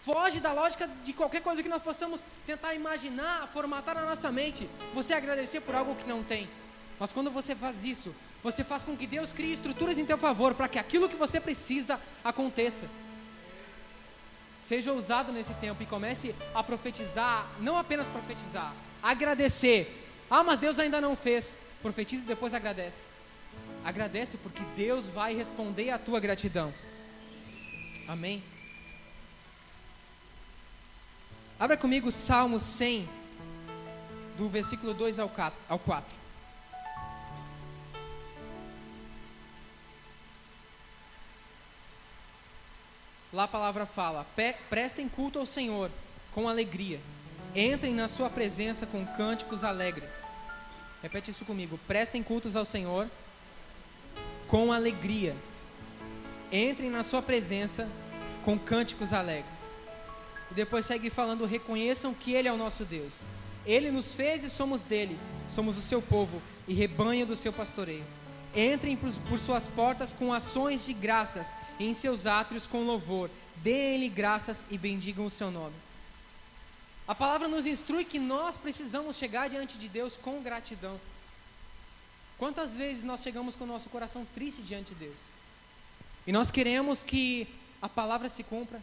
Foge 0.00 0.38
da 0.38 0.52
lógica 0.52 0.88
de 1.02 1.12
qualquer 1.12 1.42
coisa 1.42 1.62
que 1.62 1.68
nós 1.68 1.82
possamos 1.82 2.24
tentar 2.46 2.72
imaginar, 2.74 3.48
formatar 3.52 3.96
na 3.96 4.02
nossa 4.02 4.30
mente. 4.30 4.68
Você 4.94 5.12
agradecer 5.12 5.60
por 5.60 5.74
algo 5.74 5.96
que 5.96 6.06
não 6.06 6.22
tem. 6.22 6.48
Mas 7.00 7.12
quando 7.12 7.28
você 7.28 7.56
faz 7.56 7.84
isso, 7.84 8.14
você 8.40 8.62
faz 8.62 8.84
com 8.84 8.96
que 8.96 9.06
Deus 9.06 9.32
crie 9.32 9.52
estruturas 9.52 9.98
em 9.98 10.04
teu 10.04 10.16
favor 10.16 10.54
para 10.54 10.68
que 10.68 10.78
aquilo 10.78 11.08
que 11.08 11.16
você 11.16 11.40
precisa 11.40 11.98
aconteça. 12.22 12.86
Seja 14.56 14.92
ousado 14.92 15.32
nesse 15.32 15.52
tempo 15.54 15.82
e 15.82 15.86
comece 15.86 16.34
a 16.54 16.62
profetizar, 16.62 17.46
não 17.58 17.76
apenas 17.76 18.08
profetizar, 18.08 18.72
agradecer. 19.02 20.08
Ah, 20.30 20.44
mas 20.44 20.58
Deus 20.58 20.78
ainda 20.78 21.00
não 21.00 21.16
fez. 21.16 21.56
Profetize 21.82 22.22
e 22.22 22.26
depois 22.26 22.54
agradece. 22.54 23.06
Agradece 23.84 24.36
porque 24.36 24.62
Deus 24.76 25.06
vai 25.08 25.34
responder 25.34 25.90
à 25.90 25.98
tua 25.98 26.20
gratidão. 26.20 26.72
Amém? 28.06 28.42
Abra 31.58 31.76
comigo 31.76 32.10
Salmo 32.12 32.58
100, 32.58 33.08
do 34.36 34.48
versículo 34.48 34.92
2 34.92 35.18
ao 35.18 35.28
4. 35.28 35.54
Lá 43.32 43.44
a 43.44 43.48
palavra 43.48 43.86
fala: 43.86 44.26
prestem 44.68 45.08
culto 45.08 45.38
ao 45.38 45.46
Senhor 45.46 45.90
com 46.32 46.48
alegria, 46.48 47.00
entrem 47.54 47.94
na 47.94 48.08
Sua 48.08 48.28
presença 48.28 48.86
com 48.86 49.06
cânticos 49.06 49.64
alegres. 49.64 50.26
Repete 51.02 51.30
isso 51.30 51.44
comigo: 51.44 51.78
prestem 51.86 52.22
cultos 52.22 52.56
ao 52.56 52.64
Senhor 52.64 53.08
com 54.46 54.72
alegria 54.72 55.34
entrem 56.54 56.88
na 56.88 57.02
sua 57.02 57.20
presença 57.20 57.88
com 58.44 58.58
cânticos 58.58 59.12
alegres. 59.12 59.74
E 60.50 60.54
depois 60.54 60.86
segue 60.86 61.10
falando: 61.10 61.44
reconheçam 61.44 62.14
que 62.14 62.32
Ele 62.32 62.48
é 62.48 62.52
o 62.52 62.56
nosso 62.56 62.84
Deus. 62.84 63.12
Ele 63.66 63.90
nos 63.90 64.14
fez 64.14 64.44
e 64.44 64.50
somos 64.50 64.82
dele, 64.82 65.18
somos 65.48 65.78
o 65.78 65.82
seu 65.82 66.00
povo 66.00 66.40
e 66.68 66.74
rebanho 66.74 67.26
do 67.26 67.34
seu 67.34 67.52
pastoreio. 67.52 68.04
Entrem 68.54 68.96
por, 68.96 69.38
suas 69.38 69.66
portas 69.66 70.12
com 70.12 70.32
ações 70.32 70.84
de 70.84 70.92
graças 70.92 71.56
e 71.78 71.86
em 71.86 71.94
seus 71.94 72.26
átrios 72.26 72.66
com 72.66 72.84
louvor. 72.84 73.30
Deem-lhe 73.56 74.08
graças 74.08 74.66
e 74.70 74.78
bendigam 74.78 75.26
o 75.26 75.30
seu 75.30 75.50
nome. 75.50 75.74
A 77.08 77.14
palavra 77.14 77.48
nos 77.48 77.66
instrui 77.66 78.04
que 78.04 78.18
nós 78.18 78.56
precisamos 78.56 79.16
chegar 79.16 79.48
diante 79.48 79.76
de 79.76 79.88
Deus 79.88 80.16
com 80.16 80.42
gratidão. 80.42 81.00
Quantas 82.38 82.74
vezes 82.74 83.02
nós 83.02 83.22
chegamos 83.22 83.54
com 83.54 83.64
o 83.64 83.66
nosso 83.66 83.88
coração 83.88 84.26
triste 84.34 84.62
diante 84.62 84.94
de 84.94 85.06
Deus? 85.06 85.33
E 86.26 86.32
nós 86.32 86.50
queremos 86.50 87.02
que 87.02 87.46
a 87.82 87.88
palavra 87.88 88.28
se 88.28 88.42
cumpra. 88.42 88.80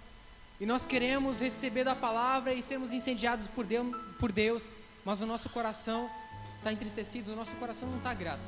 E 0.60 0.66
nós 0.66 0.86
queremos 0.86 1.40
receber 1.40 1.84
da 1.84 1.96
palavra 1.96 2.54
e 2.54 2.62
sermos 2.62 2.92
incendiados 2.92 3.48
por 3.48 3.66
Deus, 3.66 3.96
por 4.20 4.32
Deus 4.32 4.70
mas 5.04 5.22
o 5.22 5.26
nosso 5.26 5.50
coração 5.50 6.10
está 6.58 6.72
entristecido, 6.72 7.34
o 7.34 7.36
nosso 7.36 7.56
coração 7.56 7.90
não 7.90 7.98
está 7.98 8.14
grato. 8.14 8.42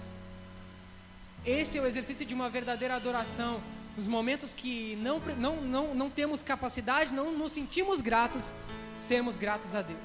Esse 1.46 1.78
é 1.78 1.82
o 1.82 1.86
exercício 1.86 2.26
de 2.26 2.34
uma 2.34 2.50
verdadeira 2.50 2.96
adoração. 2.96 3.62
Nos 3.98 4.08
momentos 4.08 4.54
que 4.54 4.96
não, 4.98 5.20
não, 5.38 5.62
não, 5.62 5.96
não 5.96 6.10
temos 6.10 6.42
capacidade, 6.42 7.14
não 7.14 7.32
nos 7.32 7.52
sentimos 7.52 8.02
gratos, 8.02 8.54
sermos 8.96 9.38
gratos 9.38 9.76
a 9.76 9.82
Deus. 9.82 10.00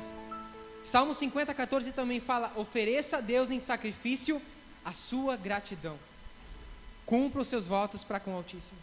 Salmo 0.85 1.15
50, 1.15 1.55
14 1.55 1.93
também 1.93 2.21
fala: 2.21 2.53
ofereça 2.57 3.19
a 3.19 3.21
Deus 3.21 3.51
em 3.51 3.61
sacrifício 3.61 4.43
a 4.85 4.93
sua 4.93 5.37
gratidão 5.37 5.99
cumpra 7.09 7.41
os 7.41 7.49
seus 7.49 7.67
votos 7.67 8.05
para 8.05 8.21
com 8.21 8.33
o 8.33 8.37
Altíssimo. 8.37 8.79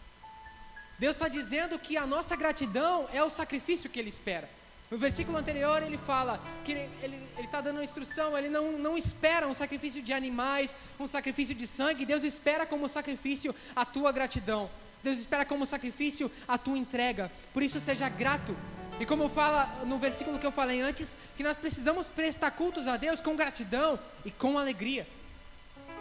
Deus 0.98 1.14
está 1.14 1.28
dizendo 1.28 1.78
que 1.78 1.96
a 1.96 2.04
nossa 2.04 2.34
gratidão 2.34 3.08
é 3.12 3.22
o 3.22 3.30
sacrifício 3.30 3.88
que 3.88 4.00
Ele 4.00 4.08
espera. 4.08 4.50
No 4.90 4.98
versículo 4.98 5.38
anterior 5.38 5.82
ele 5.82 5.98
fala 5.98 6.40
que 6.64 6.70
ele 6.70 7.20
está 7.38 7.60
dando 7.60 7.78
uma 7.78 7.84
instrução, 7.84 8.38
ele 8.38 8.48
não, 8.48 8.78
não 8.78 8.96
espera 8.96 9.48
um 9.48 9.52
sacrifício 9.52 10.00
de 10.00 10.12
animais, 10.12 10.76
um 11.00 11.08
sacrifício 11.08 11.56
de 11.56 11.66
sangue, 11.66 12.06
Deus 12.06 12.22
espera 12.22 12.64
como 12.64 12.88
sacrifício 12.88 13.52
a 13.74 13.84
tua 13.84 14.12
gratidão. 14.12 14.70
Deus 15.02 15.18
espera 15.18 15.44
como 15.44 15.66
sacrifício 15.66 16.30
a 16.46 16.56
tua 16.56 16.78
entrega. 16.78 17.32
Por 17.52 17.64
isso 17.64 17.80
seja 17.80 18.08
grato. 18.08 18.56
E 19.00 19.04
como 19.04 19.28
fala 19.28 19.66
no 19.84 19.98
versículo 19.98 20.38
que 20.38 20.46
eu 20.46 20.52
falei 20.52 20.80
antes, 20.80 21.16
que 21.36 21.42
nós 21.42 21.56
precisamos 21.56 22.06
prestar 22.06 22.52
cultos 22.52 22.86
a 22.86 22.96
Deus 22.96 23.20
com 23.20 23.34
gratidão 23.34 23.98
e 24.24 24.30
com 24.30 24.56
alegria. 24.56 25.04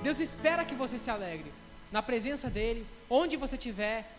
Deus 0.03 0.19
espera 0.19 0.63
que 0.63 0.75
você 0.75 0.99
se 0.99 1.09
alegre 1.09 1.51
na 1.91 2.02
presença 2.02 2.50
dele, 2.50 2.86
onde 3.10 3.38
você 3.38 3.56
estiver. 3.56 4.10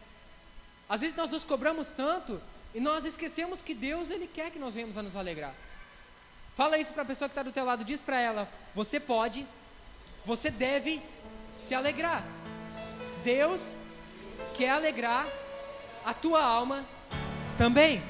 Às 0.88 1.00
vezes 1.00 1.16
nós 1.16 1.30
nos 1.30 1.44
cobramos 1.44 1.88
tanto 1.88 2.40
E 2.76 2.80
nós 2.80 3.06
esquecemos 3.06 3.62
que 3.62 3.72
Deus, 3.72 4.10
Ele 4.10 4.26
quer 4.26 4.50
que 4.50 4.58
nós 4.58 4.74
venhamos 4.74 4.98
a 4.98 5.02
nos 5.02 5.16
alegrar. 5.16 5.54
Fala 6.54 6.76
isso 6.76 6.92
para 6.92 7.04
a 7.04 7.06
pessoa 7.06 7.26
que 7.26 7.32
está 7.32 7.42
do 7.42 7.50
teu 7.50 7.64
lado, 7.64 7.82
diz 7.82 8.02
para 8.02 8.20
ela: 8.20 8.46
você 8.74 9.00
pode, 9.00 9.46
você 10.26 10.50
deve 10.50 11.00
se 11.54 11.74
alegrar. 11.74 12.22
Deus 13.24 13.74
quer 14.54 14.68
alegrar 14.68 15.26
a 16.04 16.12
tua 16.12 16.44
alma 16.44 16.84
também. 17.56 18.02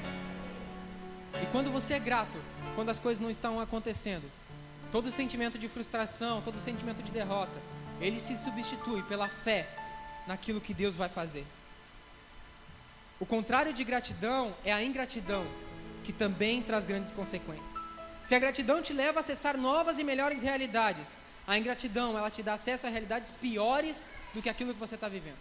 E 1.41 1.45
quando 1.45 1.71
você 1.71 1.93
é 1.93 1.99
grato, 1.99 2.37
quando 2.75 2.89
as 2.89 2.99
coisas 2.99 3.21
não 3.21 3.31
estão 3.31 3.61
acontecendo, 3.61 4.29
todo 4.91 5.09
sentimento 5.09 5.57
de 5.57 5.69
frustração, 5.69 6.41
todo 6.41 6.59
sentimento 6.59 7.01
de 7.01 7.09
derrota, 7.09 7.57
ele 7.99 8.19
se 8.19 8.37
substitui 8.37 9.01
pela 9.03 9.27
fé 9.27 9.67
naquilo 10.25 10.61
que 10.61 10.73
Deus 10.73 10.95
vai 10.95 11.09
fazer. 11.09 11.45
O 13.19 13.25
contrário 13.25 13.73
de 13.73 13.83
gratidão 13.83 14.53
é 14.63 14.71
a 14.71 14.83
ingratidão, 14.83 15.45
que 16.03 16.13
também 16.13 16.61
traz 16.61 16.85
grandes 16.85 17.11
consequências. 17.11 17.87
Se 18.23 18.35
a 18.35 18.39
gratidão 18.39 18.81
te 18.81 18.93
leva 18.93 19.19
a 19.19 19.21
acessar 19.21 19.57
novas 19.57 19.97
e 19.97 20.03
melhores 20.03 20.41
realidades, 20.41 21.17
a 21.47 21.57
ingratidão 21.57 22.17
ela 22.17 22.29
te 22.29 22.43
dá 22.43 22.53
acesso 22.53 22.85
a 22.85 22.89
realidades 22.89 23.31
piores 23.31 24.05
do 24.33 24.41
que 24.41 24.49
aquilo 24.49 24.73
que 24.73 24.79
você 24.79 24.95
está 24.95 25.07
vivendo. 25.07 25.37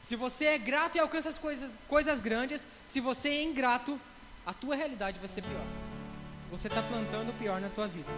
Se 0.00 0.16
você 0.16 0.46
é 0.46 0.58
grato 0.58 0.96
e 0.96 1.00
alcança 1.00 1.28
as 1.28 1.38
coisas, 1.38 1.72
coisas 1.88 2.20
grandes, 2.20 2.66
se 2.86 3.00
você 3.00 3.28
é 3.30 3.42
ingrato, 3.42 4.00
a 4.46 4.54
tua 4.54 4.76
realidade 4.76 5.18
vai 5.18 5.28
ser 5.28 5.42
pior. 5.42 5.64
Você 6.50 6.68
está 6.68 6.80
plantando 6.80 7.30
o 7.30 7.34
pior 7.34 7.60
na 7.60 7.68
tua 7.68 7.88
vida. 7.88 8.10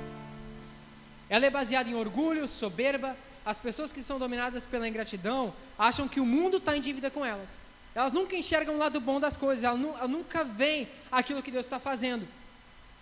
Ela 1.31 1.47
é 1.47 1.51
baseada 1.51 1.89
em 1.89 1.95
orgulho, 1.95 2.47
soberba. 2.47 3.17
As 3.47 3.57
pessoas 3.57 3.91
que 3.93 4.03
são 4.03 4.19
dominadas 4.19 4.67
pela 4.67 4.87
ingratidão 4.87 5.55
acham 5.79 6.07
que 6.07 6.21
o 6.21 6.27
mundo 6.27 6.59
está 6.59 6.77
em 6.77 6.81
dívida 6.81 7.11
com 7.11 7.25
elas. 7.25 7.59
Elas 7.95 8.13
nunca 8.13 8.37
enxergam 8.37 8.75
o 8.75 8.79
lado 8.79 9.01
bom 9.01 9.19
das 9.19 9.37
coisas, 9.37 9.65
elas, 9.65 9.79
nu 9.79 9.89
elas 9.97 10.11
nunca 10.11 10.45
veem 10.45 10.89
aquilo 11.11 11.43
que 11.43 11.51
Deus 11.51 11.67
está 11.67 11.81
fazendo. 11.81 12.27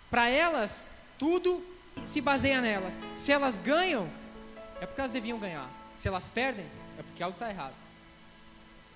Para 0.09 0.29
elas, 0.29 0.87
tudo 1.17 1.63
se 2.05 2.21
baseia 2.21 2.61
nelas. 2.61 3.01
Se 3.15 3.31
elas 3.31 3.59
ganham, 3.59 4.09
é 4.79 4.85
porque 4.85 5.01
elas 5.01 5.11
deviam 5.11 5.37
ganhar. 5.37 5.69
Se 5.95 6.07
elas 6.07 6.29
perdem, 6.29 6.65
é 6.97 7.03
porque 7.03 7.21
algo 7.21 7.35
está 7.35 7.49
errado. 7.49 7.73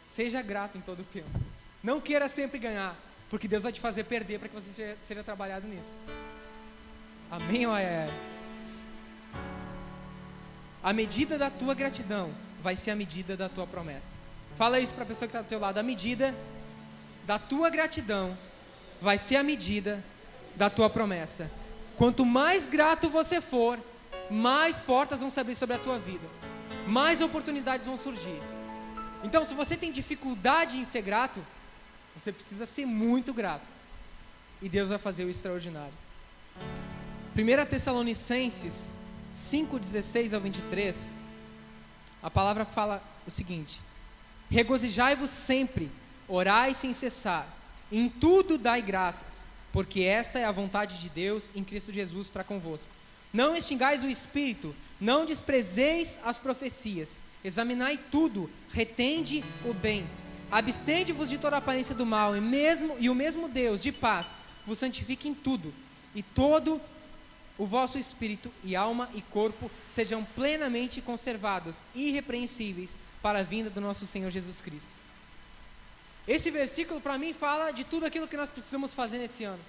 Seja 0.05 0.41
grato 0.41 0.77
em 0.77 0.81
todo 0.81 1.01
o 1.01 1.05
tempo. 1.05 1.29
Não 1.83 1.99
queira 1.99 2.27
sempre 2.27 2.59
ganhar, 2.59 2.95
porque 3.29 3.47
Deus 3.47 3.63
vai 3.63 3.71
te 3.71 3.79
fazer 3.79 4.05
perder 4.05 4.39
para 4.39 4.47
que 4.47 4.55
você 4.55 4.71
seja, 4.71 4.97
seja, 5.05 5.23
trabalhado 5.23 5.67
nisso. 5.67 5.97
Amém 7.29 7.67
ou 7.67 7.75
é? 7.75 8.07
A 10.83 10.91
medida 10.91 11.37
da 11.37 11.49
tua 11.49 11.73
gratidão 11.73 12.29
vai 12.61 12.75
ser 12.75 12.91
a 12.91 12.95
medida 12.95 13.37
da 13.37 13.47
tua 13.47 13.65
promessa. 13.65 14.17
Fala 14.57 14.79
isso 14.79 14.93
para 14.93 15.03
a 15.03 15.07
pessoa 15.07 15.27
que 15.27 15.35
está 15.35 15.41
do 15.41 15.47
teu 15.47 15.59
lado. 15.59 15.77
A 15.77 15.83
medida 15.83 16.35
da 17.25 17.39
tua 17.39 17.69
gratidão 17.69 18.37
vai 19.01 19.17
ser 19.17 19.37
a 19.37 19.43
medida 19.43 20.03
da 20.55 20.69
tua 20.69 20.89
promessa. 20.89 21.49
Quanto 21.95 22.25
mais 22.25 22.67
grato 22.67 23.09
você 23.09 23.39
for, 23.39 23.79
mais 24.29 24.79
portas 24.79 25.19
vão 25.19 25.29
se 25.29 25.39
abrir 25.39 25.55
sobre 25.55 25.75
a 25.75 25.79
tua 25.79 25.97
vida, 25.97 26.27
mais 26.87 27.21
oportunidades 27.21 27.85
vão 27.85 27.97
surgir. 27.97 28.41
Então, 29.23 29.45
se 29.45 29.53
você 29.53 29.77
tem 29.77 29.91
dificuldade 29.91 30.77
em 30.77 30.83
ser 30.83 31.01
grato, 31.01 31.43
você 32.15 32.31
precisa 32.31 32.65
ser 32.65 32.85
muito 32.85 33.33
grato. 33.33 33.65
E 34.61 34.67
Deus 34.67 34.89
vai 34.89 34.97
fazer 34.97 35.23
o 35.23 35.29
extraordinário. 35.29 35.93
1 37.35 37.65
Tessalonicenses 37.65 38.93
5:16 39.33 40.33
ao 40.33 40.39
23, 40.39 41.15
a 42.21 42.29
palavra 42.29 42.65
fala 42.65 43.01
o 43.25 43.31
seguinte: 43.31 43.81
Regozijai-vos 44.49 45.31
sempre, 45.31 45.89
orai 46.27 46.73
sem 46.73 46.93
cessar, 46.93 47.47
em 47.91 48.07
tudo 48.07 48.57
dai 48.57 48.81
graças, 48.81 49.47
porque 49.71 50.03
esta 50.03 50.37
é 50.37 50.45
a 50.45 50.51
vontade 50.51 50.99
de 50.99 51.09
Deus 51.09 51.49
em 51.55 51.63
Cristo 51.63 51.91
Jesus 51.91 52.29
para 52.29 52.43
convosco. 52.43 52.87
Não 53.33 53.55
extingais 53.55 54.03
o 54.03 54.09
espírito, 54.09 54.75
não 55.01 55.25
desprezeis 55.25 56.19
as 56.23 56.37
profecias, 56.37 57.17
examinai 57.43 57.99
tudo, 58.11 58.47
retende 58.71 59.43
o 59.65 59.73
bem. 59.73 60.05
Abstende-vos 60.51 61.29
de 61.29 61.39
toda 61.39 61.57
aparência 61.57 61.95
do 61.95 62.05
mal, 62.05 62.37
e, 62.37 62.41
mesmo, 62.41 62.95
e 62.99 63.09
o 63.09 63.15
mesmo 63.15 63.49
Deus 63.49 63.81
de 63.81 63.91
paz 63.91 64.37
vos 64.67 64.77
santifique 64.77 65.27
em 65.27 65.33
tudo, 65.33 65.73
e 66.13 66.21
todo 66.21 66.79
o 67.57 67.65
vosso 67.65 67.97
espírito 67.97 68.51
e 68.63 68.75
alma 68.75 69.09
e 69.13 69.21
corpo 69.21 69.69
sejam 69.89 70.23
plenamente 70.35 71.01
conservados, 71.01 71.81
irrepreensíveis, 71.93 72.97
para 73.21 73.39
a 73.39 73.43
vinda 73.43 73.69
do 73.69 73.79
nosso 73.79 74.05
Senhor 74.05 74.29
Jesus 74.31 74.59
Cristo. 74.59 74.89
Esse 76.27 76.49
versículo, 76.49 76.99
para 76.99 77.17
mim, 77.17 77.33
fala 77.33 77.71
de 77.71 77.83
tudo 77.83 78.05
aquilo 78.05 78.27
que 78.27 78.37
nós 78.37 78.49
precisamos 78.49 78.93
fazer 78.93 79.17
nesse 79.17 79.43
ano, 79.43 79.59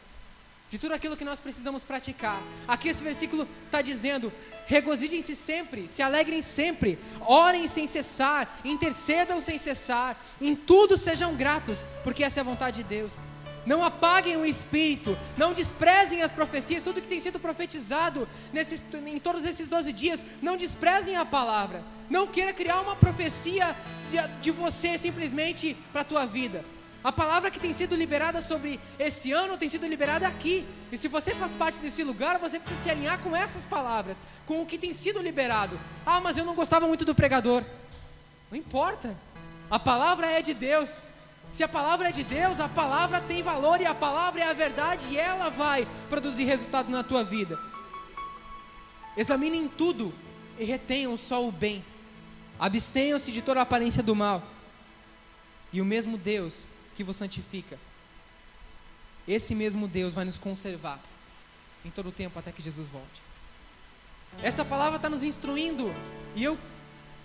de 0.70 0.78
tudo 0.78 0.94
aquilo 0.94 1.16
que 1.16 1.24
nós 1.24 1.38
precisamos 1.38 1.82
praticar. 1.82 2.40
Aqui, 2.66 2.88
esse 2.88 3.02
versículo 3.02 3.46
está 3.66 3.82
dizendo: 3.82 4.32
regozijem-se 4.66 5.34
sempre, 5.34 5.88
se 5.88 6.00
alegrem 6.00 6.40
sempre, 6.40 6.98
orem 7.20 7.66
sem 7.66 7.86
cessar, 7.86 8.60
intercedam 8.64 9.40
sem 9.40 9.58
cessar, 9.58 10.16
em 10.40 10.54
tudo 10.54 10.96
sejam 10.96 11.34
gratos, 11.34 11.86
porque 12.02 12.24
essa 12.24 12.40
é 12.40 12.42
a 12.42 12.44
vontade 12.44 12.82
de 12.82 12.88
Deus. 12.88 13.20
Não 13.66 13.82
apaguem 13.82 14.36
o 14.36 14.44
espírito, 14.44 15.16
não 15.36 15.52
desprezem 15.52 16.22
as 16.22 16.30
profecias, 16.30 16.82
tudo 16.82 17.00
que 17.00 17.08
tem 17.08 17.20
sido 17.20 17.40
profetizado 17.40 18.28
nesses, 18.52 18.84
em 19.06 19.18
todos 19.18 19.44
esses 19.44 19.68
12 19.68 19.92
dias, 19.92 20.24
não 20.42 20.56
desprezem 20.56 21.16
a 21.16 21.24
palavra. 21.24 21.82
Não 22.10 22.26
queira 22.26 22.52
criar 22.52 22.80
uma 22.80 22.96
profecia 22.96 23.74
de, 24.10 24.18
de 24.40 24.50
você 24.50 24.98
simplesmente 24.98 25.76
para 25.92 26.02
a 26.02 26.04
tua 26.04 26.26
vida. 26.26 26.64
A 27.04 27.12
palavra 27.12 27.50
que 27.50 27.60
tem 27.60 27.70
sido 27.70 27.94
liberada 27.94 28.40
sobre 28.40 28.80
esse 28.98 29.30
ano 29.30 29.58
tem 29.58 29.68
sido 29.68 29.86
liberada 29.86 30.26
aqui. 30.26 30.64
E 30.90 30.96
se 30.96 31.06
você 31.06 31.34
faz 31.34 31.54
parte 31.54 31.78
desse 31.78 32.02
lugar, 32.02 32.38
você 32.38 32.58
precisa 32.58 32.82
se 32.82 32.90
alinhar 32.90 33.18
com 33.18 33.36
essas 33.36 33.66
palavras, 33.66 34.22
com 34.46 34.62
o 34.62 34.66
que 34.66 34.78
tem 34.78 34.94
sido 34.94 35.20
liberado. 35.20 35.78
Ah, 36.06 36.18
mas 36.18 36.38
eu 36.38 36.46
não 36.46 36.54
gostava 36.54 36.86
muito 36.86 37.04
do 37.04 37.14
pregador. 37.14 37.62
Não 38.50 38.58
importa. 38.58 39.14
A 39.70 39.78
palavra 39.78 40.28
é 40.28 40.40
de 40.40 40.54
Deus. 40.54 41.02
Se 41.54 41.62
a 41.62 41.68
palavra 41.68 42.08
é 42.08 42.10
de 42.10 42.24
Deus, 42.24 42.58
a 42.58 42.68
palavra 42.68 43.20
tem 43.20 43.40
valor 43.40 43.80
e 43.80 43.86
a 43.86 43.94
palavra 43.94 44.40
é 44.42 44.44
a 44.44 44.52
verdade 44.52 45.06
e 45.10 45.16
ela 45.16 45.50
vai 45.50 45.86
produzir 46.10 46.42
resultado 46.42 46.90
na 46.90 47.04
tua 47.04 47.22
vida. 47.22 47.56
Examinem 49.16 49.68
tudo 49.68 50.12
e 50.58 50.64
retenham 50.64 51.16
só 51.16 51.46
o 51.46 51.52
bem. 51.52 51.84
Abstenham-se 52.58 53.30
de 53.30 53.40
toda 53.40 53.60
a 53.60 53.62
aparência 53.62 54.02
do 54.02 54.16
mal. 54.16 54.42
E 55.72 55.80
o 55.80 55.84
mesmo 55.84 56.18
Deus 56.18 56.64
que 56.96 57.04
vos 57.04 57.14
santifica, 57.14 57.78
esse 59.28 59.54
mesmo 59.54 59.86
Deus 59.86 60.12
vai 60.12 60.24
nos 60.24 60.36
conservar 60.36 60.98
em 61.84 61.90
todo 61.90 62.08
o 62.08 62.12
tempo 62.12 62.36
até 62.36 62.50
que 62.50 62.62
Jesus 62.62 62.88
volte. 62.88 63.22
Essa 64.42 64.64
palavra 64.64 64.96
está 64.96 65.08
nos 65.08 65.22
instruindo 65.22 65.94
e 66.34 66.42
eu 66.42 66.58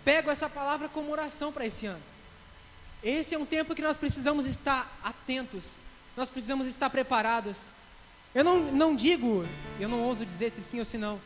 pego 0.05 0.29
essa 0.29 0.47
palavra 0.47 0.87
como 0.87 1.11
oração 1.11 1.51
para 1.51 1.65
esse 1.65 1.87
ano. 1.87 2.18
Esse 3.03 3.33
é 3.33 3.39
um 3.39 3.45
tempo 3.45 3.73
que 3.73 3.81
nós 3.81 3.95
precisamos 3.95 4.45
estar 4.45 4.99
atentos, 5.03 5.75
nós 6.17 6.29
precisamos 6.29 6.67
estar 6.67 6.89
preparados. 6.89 7.65
Eu 8.35 8.43
não, 8.43 8.59
não 8.59 8.95
digo, 8.95 9.45
eu 9.79 9.88
não 9.88 10.03
ouso 10.03 10.25
dizer 10.25 10.49
se 10.49 10.62
sim 10.62 10.79
ou 10.79 10.85
se 10.85 10.97
não, 10.97 11.19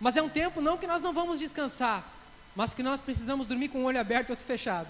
mas 0.00 0.16
é 0.16 0.22
um 0.22 0.28
tempo 0.28 0.60
não 0.60 0.76
que 0.76 0.86
nós 0.86 1.02
não 1.02 1.12
vamos 1.12 1.40
descansar, 1.40 2.04
mas 2.54 2.74
que 2.74 2.82
nós 2.82 3.00
precisamos 3.00 3.46
dormir 3.46 3.68
com 3.68 3.78
o 3.78 3.84
olho 3.84 3.98
aberto 3.98 4.28
e 4.28 4.32
outro 4.32 4.44
fechado, 4.44 4.88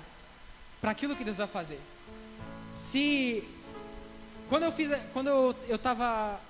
para 0.80 0.90
aquilo 0.90 1.16
que 1.16 1.24
Deus 1.24 1.36
vai 1.36 1.46
fazer. 1.46 1.80
Se, 2.78 3.44
quando 4.48 4.64
eu 4.64 4.72
fiz, 4.72 4.90
quando 5.12 5.28
eu 5.28 5.56
estava 5.76 6.40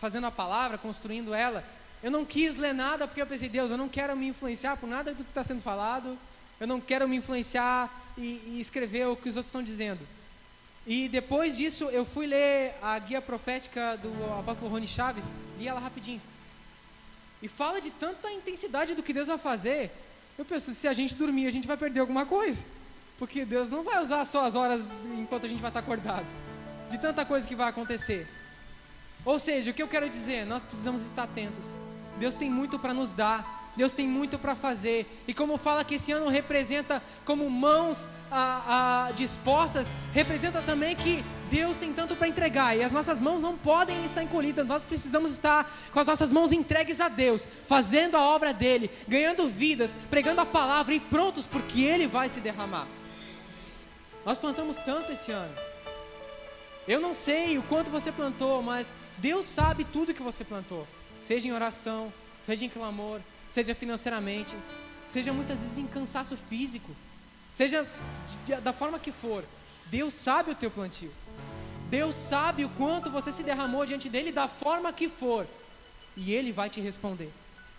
fazendo 0.00 0.26
a 0.26 0.30
palavra, 0.30 0.78
construindo 0.78 1.34
ela, 1.34 1.62
eu 2.02 2.10
não 2.10 2.24
quis 2.24 2.56
ler 2.56 2.72
nada 2.72 3.06
porque 3.06 3.20
eu 3.20 3.26
pensei, 3.26 3.48
Deus, 3.48 3.70
eu 3.70 3.76
não 3.76 3.88
quero 3.88 4.16
me 4.16 4.28
influenciar 4.28 4.76
por 4.76 4.88
nada 4.88 5.12
do 5.12 5.22
que 5.22 5.30
está 5.30 5.44
sendo 5.44 5.60
falado, 5.60 6.18
eu 6.58 6.66
não 6.66 6.80
quero 6.80 7.08
me 7.08 7.16
influenciar 7.16 7.90
e, 8.16 8.40
e 8.46 8.60
escrever 8.60 9.06
o 9.06 9.16
que 9.16 9.28
os 9.28 9.36
outros 9.36 9.48
estão 9.48 9.62
dizendo. 9.62 10.00
E 10.86 11.08
depois 11.08 11.56
disso, 11.56 11.84
eu 11.86 12.04
fui 12.04 12.26
ler 12.26 12.74
a 12.80 12.98
guia 12.98 13.20
profética 13.20 13.96
do 13.96 14.08
apóstolo 14.38 14.70
Rony 14.70 14.86
Chaves, 14.86 15.34
li 15.58 15.66
ela 15.66 15.80
rapidinho. 15.80 16.20
E 17.42 17.48
fala 17.48 17.80
de 17.80 17.90
tanta 17.90 18.30
intensidade 18.30 18.94
do 18.94 19.02
que 19.02 19.12
Deus 19.12 19.26
vai 19.26 19.38
fazer. 19.38 19.90
Eu 20.38 20.44
penso, 20.44 20.72
se 20.72 20.86
a 20.86 20.92
gente 20.92 21.14
dormir, 21.14 21.46
a 21.46 21.50
gente 21.50 21.66
vai 21.66 21.76
perder 21.76 22.00
alguma 22.00 22.24
coisa. 22.24 22.64
Porque 23.18 23.44
Deus 23.44 23.70
não 23.70 23.82
vai 23.82 24.02
usar 24.02 24.24
só 24.24 24.44
as 24.44 24.54
horas 24.54 24.88
enquanto 25.18 25.46
a 25.46 25.48
gente 25.48 25.60
vai 25.60 25.70
estar 25.70 25.80
acordado. 25.80 26.26
De 26.90 26.98
tanta 26.98 27.24
coisa 27.24 27.46
que 27.46 27.54
vai 27.54 27.68
acontecer. 27.68 28.28
Ou 29.24 29.38
seja, 29.38 29.70
o 29.70 29.74
que 29.74 29.82
eu 29.82 29.88
quero 29.88 30.08
dizer, 30.08 30.46
nós 30.46 30.62
precisamos 30.62 31.02
estar 31.02 31.24
atentos. 31.24 31.66
Deus 32.18 32.36
tem 32.36 32.50
muito 32.50 32.78
para 32.78 32.94
nos 32.94 33.12
dar. 33.12 33.65
Deus 33.76 33.92
tem 33.92 34.08
muito 34.08 34.38
para 34.38 34.56
fazer. 34.56 35.06
E 35.28 35.34
como 35.34 35.58
fala 35.58 35.84
que 35.84 35.96
esse 35.96 36.10
ano 36.10 36.28
representa 36.28 37.02
como 37.24 37.48
mãos 37.50 38.08
a, 38.30 39.08
a, 39.08 39.12
dispostas, 39.12 39.94
representa 40.14 40.62
também 40.62 40.96
que 40.96 41.22
Deus 41.50 41.76
tem 41.76 41.92
tanto 41.92 42.16
para 42.16 42.26
entregar. 42.26 42.76
E 42.76 42.82
as 42.82 42.90
nossas 42.90 43.20
mãos 43.20 43.42
não 43.42 43.56
podem 43.56 44.04
estar 44.04 44.22
encolhidas. 44.22 44.66
Nós 44.66 44.82
precisamos 44.82 45.32
estar 45.32 45.70
com 45.92 46.00
as 46.00 46.06
nossas 46.06 46.32
mãos 46.32 46.52
entregues 46.52 47.00
a 47.00 47.08
Deus, 47.08 47.46
fazendo 47.66 48.16
a 48.16 48.22
obra 48.22 48.52
dele, 48.52 48.90
ganhando 49.06 49.46
vidas, 49.46 49.94
pregando 50.08 50.40
a 50.40 50.46
palavra 50.46 50.94
e 50.94 51.00
prontos 51.00 51.46
porque 51.46 51.82
Ele 51.82 52.06
vai 52.06 52.30
se 52.30 52.40
derramar. 52.40 52.86
Nós 54.24 54.38
plantamos 54.38 54.78
tanto 54.78 55.12
esse 55.12 55.30
ano. 55.30 55.54
Eu 56.88 57.00
não 57.00 57.12
sei 57.12 57.58
o 57.58 57.62
quanto 57.62 57.90
você 57.90 58.10
plantou, 58.10 58.62
mas 58.62 58.92
Deus 59.18 59.44
sabe 59.44 59.84
tudo 59.84 60.14
que 60.14 60.22
você 60.22 60.44
plantou. 60.44 60.86
Seja 61.20 61.46
em 61.46 61.52
oração, 61.52 62.12
seja 62.46 62.64
em 62.64 62.68
clamor, 62.68 63.20
seja 63.48 63.74
financeiramente, 63.74 64.54
seja 65.06 65.32
muitas 65.32 65.58
vezes 65.58 65.78
em 65.78 65.86
cansaço 65.86 66.36
físico, 66.36 66.90
seja 67.50 67.86
da 68.62 68.72
forma 68.72 68.98
que 68.98 69.12
for. 69.12 69.44
Deus 69.86 70.14
sabe 70.14 70.50
o 70.50 70.54
teu 70.54 70.70
plantio. 70.70 71.12
Deus 71.88 72.16
sabe 72.16 72.64
o 72.64 72.68
quanto 72.70 73.10
você 73.10 73.30
se 73.30 73.42
derramou 73.42 73.86
diante 73.86 74.08
dele 74.08 74.32
da 74.32 74.48
forma 74.48 74.92
que 74.92 75.08
for. 75.08 75.46
E 76.16 76.34
ele 76.34 76.52
vai 76.52 76.68
te 76.68 76.80
responder. 76.80 77.30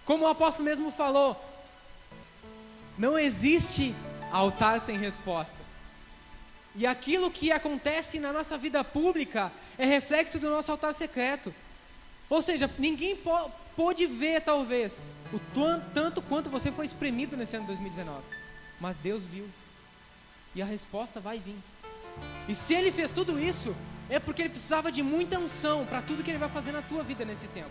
Como 0.05 0.23
o 0.23 0.27
apóstolo 0.29 0.63
mesmo 0.63 0.89
falou, 0.91 1.35
não 2.97 3.19
existe 3.19 3.93
altar 4.31 4.79
sem 4.79 4.97
resposta. 4.97 5.55
E 6.75 6.85
aquilo 6.85 7.31
que 7.31 7.51
acontece 7.51 8.19
na 8.19 8.31
nossa 8.31 8.57
vida 8.57 8.83
pública 8.83 9.51
é 9.77 9.85
reflexo 9.85 10.39
do 10.39 10.49
nosso 10.49 10.71
altar 10.71 10.93
secreto. 10.93 11.53
Ou 12.29 12.41
seja, 12.41 12.69
ninguém 12.77 13.17
pôde 13.75 14.05
ver, 14.05 14.41
talvez, 14.41 15.03
o 15.33 15.39
tanto 15.93 16.21
quanto 16.21 16.49
você 16.49 16.71
foi 16.71 16.85
espremido 16.85 17.37
nesse 17.37 17.55
ano 17.55 17.63
de 17.63 17.67
2019. 17.67 18.21
Mas 18.79 18.97
Deus 18.97 19.23
viu. 19.23 19.47
E 20.55 20.61
a 20.61 20.65
resposta 20.65 21.19
vai 21.19 21.39
vir. 21.39 21.55
E 22.47 22.55
se 22.55 22.73
Ele 22.73 22.91
fez 22.91 23.11
tudo 23.11 23.39
isso, 23.39 23.75
é 24.09 24.19
porque 24.19 24.41
Ele 24.41 24.49
precisava 24.49 24.91
de 24.91 25.03
muita 25.03 25.39
unção 25.39 25.85
para 25.85 26.01
tudo 26.01 26.23
que 26.23 26.31
Ele 26.31 26.37
vai 26.37 26.49
fazer 26.49 26.71
na 26.71 26.81
tua 26.81 27.03
vida 27.03 27.23
nesse 27.23 27.47
tempo. 27.47 27.69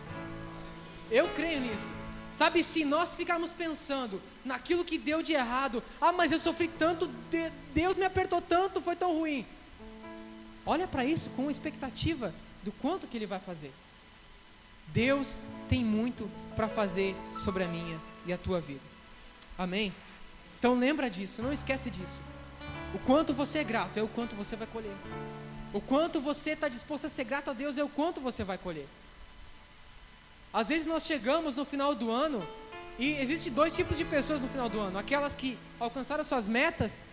Eu 1.10 1.28
creio 1.34 1.60
nisso. 1.60 1.90
Sabe, 2.34 2.62
se 2.62 2.84
nós 2.84 3.14
ficarmos 3.14 3.52
pensando 3.52 4.20
naquilo 4.44 4.84
que 4.84 4.98
deu 4.98 5.22
de 5.22 5.32
errado, 5.32 5.82
ah, 5.98 6.12
mas 6.12 6.32
eu 6.32 6.38
sofri 6.38 6.68
tanto, 6.68 7.10
Deus 7.72 7.96
me 7.96 8.04
apertou 8.04 8.42
tanto, 8.42 8.80
foi 8.80 8.94
tão 8.94 9.16
ruim. 9.16 9.46
Olha 10.66 10.86
para 10.86 11.04
isso 11.04 11.30
com 11.30 11.50
expectativa 11.50 12.34
do 12.62 12.70
quanto 12.72 13.06
que 13.06 13.16
Ele 13.16 13.26
vai 13.26 13.38
fazer. 13.40 13.72
Deus 14.88 15.38
tem 15.68 15.85
muito 15.85 16.31
para 16.55 16.68
fazer 16.68 17.14
sobre 17.35 17.64
a 17.64 17.68
minha 17.68 17.99
e 18.25 18.33
a 18.33 18.38
tua 18.38 18.61
vida. 18.61 18.81
Amém? 19.59 19.92
Então 20.59 20.79
lembra 20.79 21.11
disso, 21.11 21.42
não 21.42 21.53
esquece 21.53 21.90
disso. 21.90 22.20
O 22.94 22.99
quanto 23.01 23.35
você 23.35 23.59
é 23.59 23.64
grato 23.64 23.99
é 23.99 24.03
o 24.03 24.09
quanto 24.09 24.35
você 24.35 24.57
vai 24.57 24.66
colher. 24.66 24.94
O 25.72 25.81
quanto 25.81 26.20
você 26.20 26.51
está 26.51 26.68
disposto 26.68 27.07
a 27.07 27.11
ser 27.11 27.25
grato 27.25 27.51
a 27.51 27.53
Deus 27.53 27.77
é 27.77 27.85
o 27.85 27.88
quanto 27.88 28.20
você 28.20 28.42
vai 28.42 28.57
colher. 28.57 28.87
Às 30.53 30.68
vezes 30.68 30.87
nós 30.87 31.05
chegamos 31.05 31.57
no 31.57 31.64
final 31.64 31.94
do 31.94 32.11
ano 32.11 32.46
e 32.99 33.12
existem 33.12 33.53
dois 33.53 33.75
tipos 33.75 33.99
de 33.99 34.05
pessoas 34.05 34.40
no 34.40 34.49
final 34.49 34.68
do 34.68 34.81
ano: 34.81 34.99
aquelas 34.99 35.35
que 35.35 35.59
alcançaram 35.79 36.25
suas 36.25 36.49
metas 36.49 37.05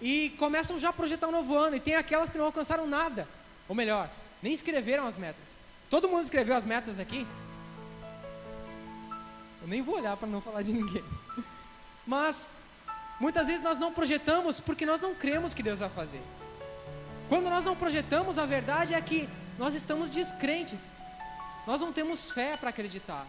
e 0.00 0.30
começam 0.38 0.78
já 0.78 0.90
a 0.90 0.92
projetar 0.92 1.28
um 1.28 1.32
novo 1.32 1.56
ano, 1.56 1.76
e 1.76 1.80
tem 1.80 1.94
aquelas 1.94 2.28
que 2.28 2.38
não 2.38 2.44
alcançaram 2.46 2.86
nada, 2.86 3.28
ou 3.68 3.74
melhor, 3.74 4.10
nem 4.42 4.52
escreveram 4.52 5.06
as 5.06 5.16
metas. 5.16 5.63
Todo 5.90 6.08
mundo 6.08 6.24
escreveu 6.24 6.56
as 6.56 6.64
metas 6.64 6.98
aqui? 6.98 7.26
Eu 9.62 9.68
nem 9.68 9.82
vou 9.82 9.96
olhar 9.96 10.16
para 10.16 10.28
não 10.28 10.40
falar 10.40 10.62
de 10.62 10.72
ninguém. 10.72 11.04
Mas 12.06 12.48
muitas 13.18 13.46
vezes 13.46 13.62
nós 13.62 13.78
não 13.78 13.92
projetamos 13.92 14.60
porque 14.60 14.84
nós 14.84 15.00
não 15.00 15.14
cremos 15.14 15.54
que 15.54 15.62
Deus 15.62 15.78
vai 15.78 15.88
fazer. 15.88 16.20
Quando 17.28 17.48
nós 17.48 17.64
não 17.64 17.74
projetamos, 17.74 18.36
a 18.36 18.44
verdade 18.44 18.94
é 18.94 19.00
que 19.00 19.28
nós 19.58 19.74
estamos 19.74 20.10
descrentes. 20.10 20.80
Nós 21.66 21.80
não 21.80 21.92
temos 21.92 22.30
fé 22.30 22.56
para 22.56 22.70
acreditar. 22.70 23.26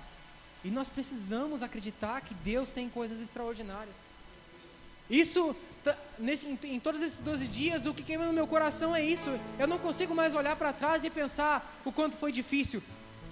E 0.63 0.69
nós 0.69 0.89
precisamos 0.89 1.61
acreditar 1.61 2.21
que 2.21 2.33
Deus 2.33 2.71
tem 2.71 2.89
coisas 2.89 3.21
extraordinárias. 3.21 3.97
Isso, 5.09 5.55
nesse, 6.17 6.47
em, 6.63 6.79
todos 6.79 7.01
esses 7.01 7.19
12 7.19 7.47
dias, 7.47 7.85
o 7.85 7.93
que 7.93 8.03
queima 8.03 8.25
no 8.25 8.33
meu 8.33 8.47
coração 8.47 8.95
é 8.95 9.03
isso. 9.03 9.29
Eu 9.59 9.67
não 9.67 9.77
consigo 9.77 10.15
mais 10.15 10.33
olhar 10.33 10.55
para 10.55 10.73
trás 10.73 11.03
e 11.03 11.09
pensar 11.09 11.79
o 11.85 11.91
quanto 11.91 12.17
foi 12.17 12.31
difícil. 12.31 12.81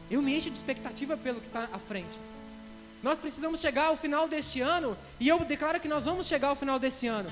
Eu 0.10 0.22
me 0.22 0.36
encho 0.36 0.50
de 0.50 0.58
expectativa 0.58 1.18
pelo 1.18 1.42
que 1.42 1.48
está 1.48 1.68
à 1.72 1.80
frente. 1.80 2.20
Nós 3.02 3.18
precisamos 3.18 3.60
chegar 3.60 3.88
ao 3.88 3.98
final 3.98 4.28
deste 4.28 4.62
ano, 4.62 4.98
e 5.20 5.28
eu 5.28 5.40
declaro 5.40 5.80
que 5.80 5.88
nós 5.88 6.06
vamos 6.06 6.26
chegar 6.26 6.50
ao 6.50 6.56
final 6.56 6.80
desse 6.80 7.06
ano, 7.08 7.30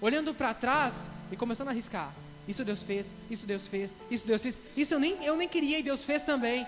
olhando 0.00 0.34
para 0.34 0.52
trás 0.52 1.08
e 1.30 1.36
começando 1.36 1.68
a 1.68 1.70
arriscar. 1.70 2.12
Isso 2.46 2.64
Deus 2.64 2.82
fez, 2.82 3.14
isso 3.30 3.46
Deus 3.46 3.68
fez, 3.68 3.96
isso 4.10 4.26
Deus 4.26 4.42
fez. 4.42 4.60
Isso 4.76 4.94
eu 4.94 5.00
nem, 5.00 5.24
eu 5.24 5.36
nem 5.36 5.48
queria 5.48 5.78
e 5.78 5.82
Deus 5.82 6.04
fez 6.04 6.24
também. 6.24 6.66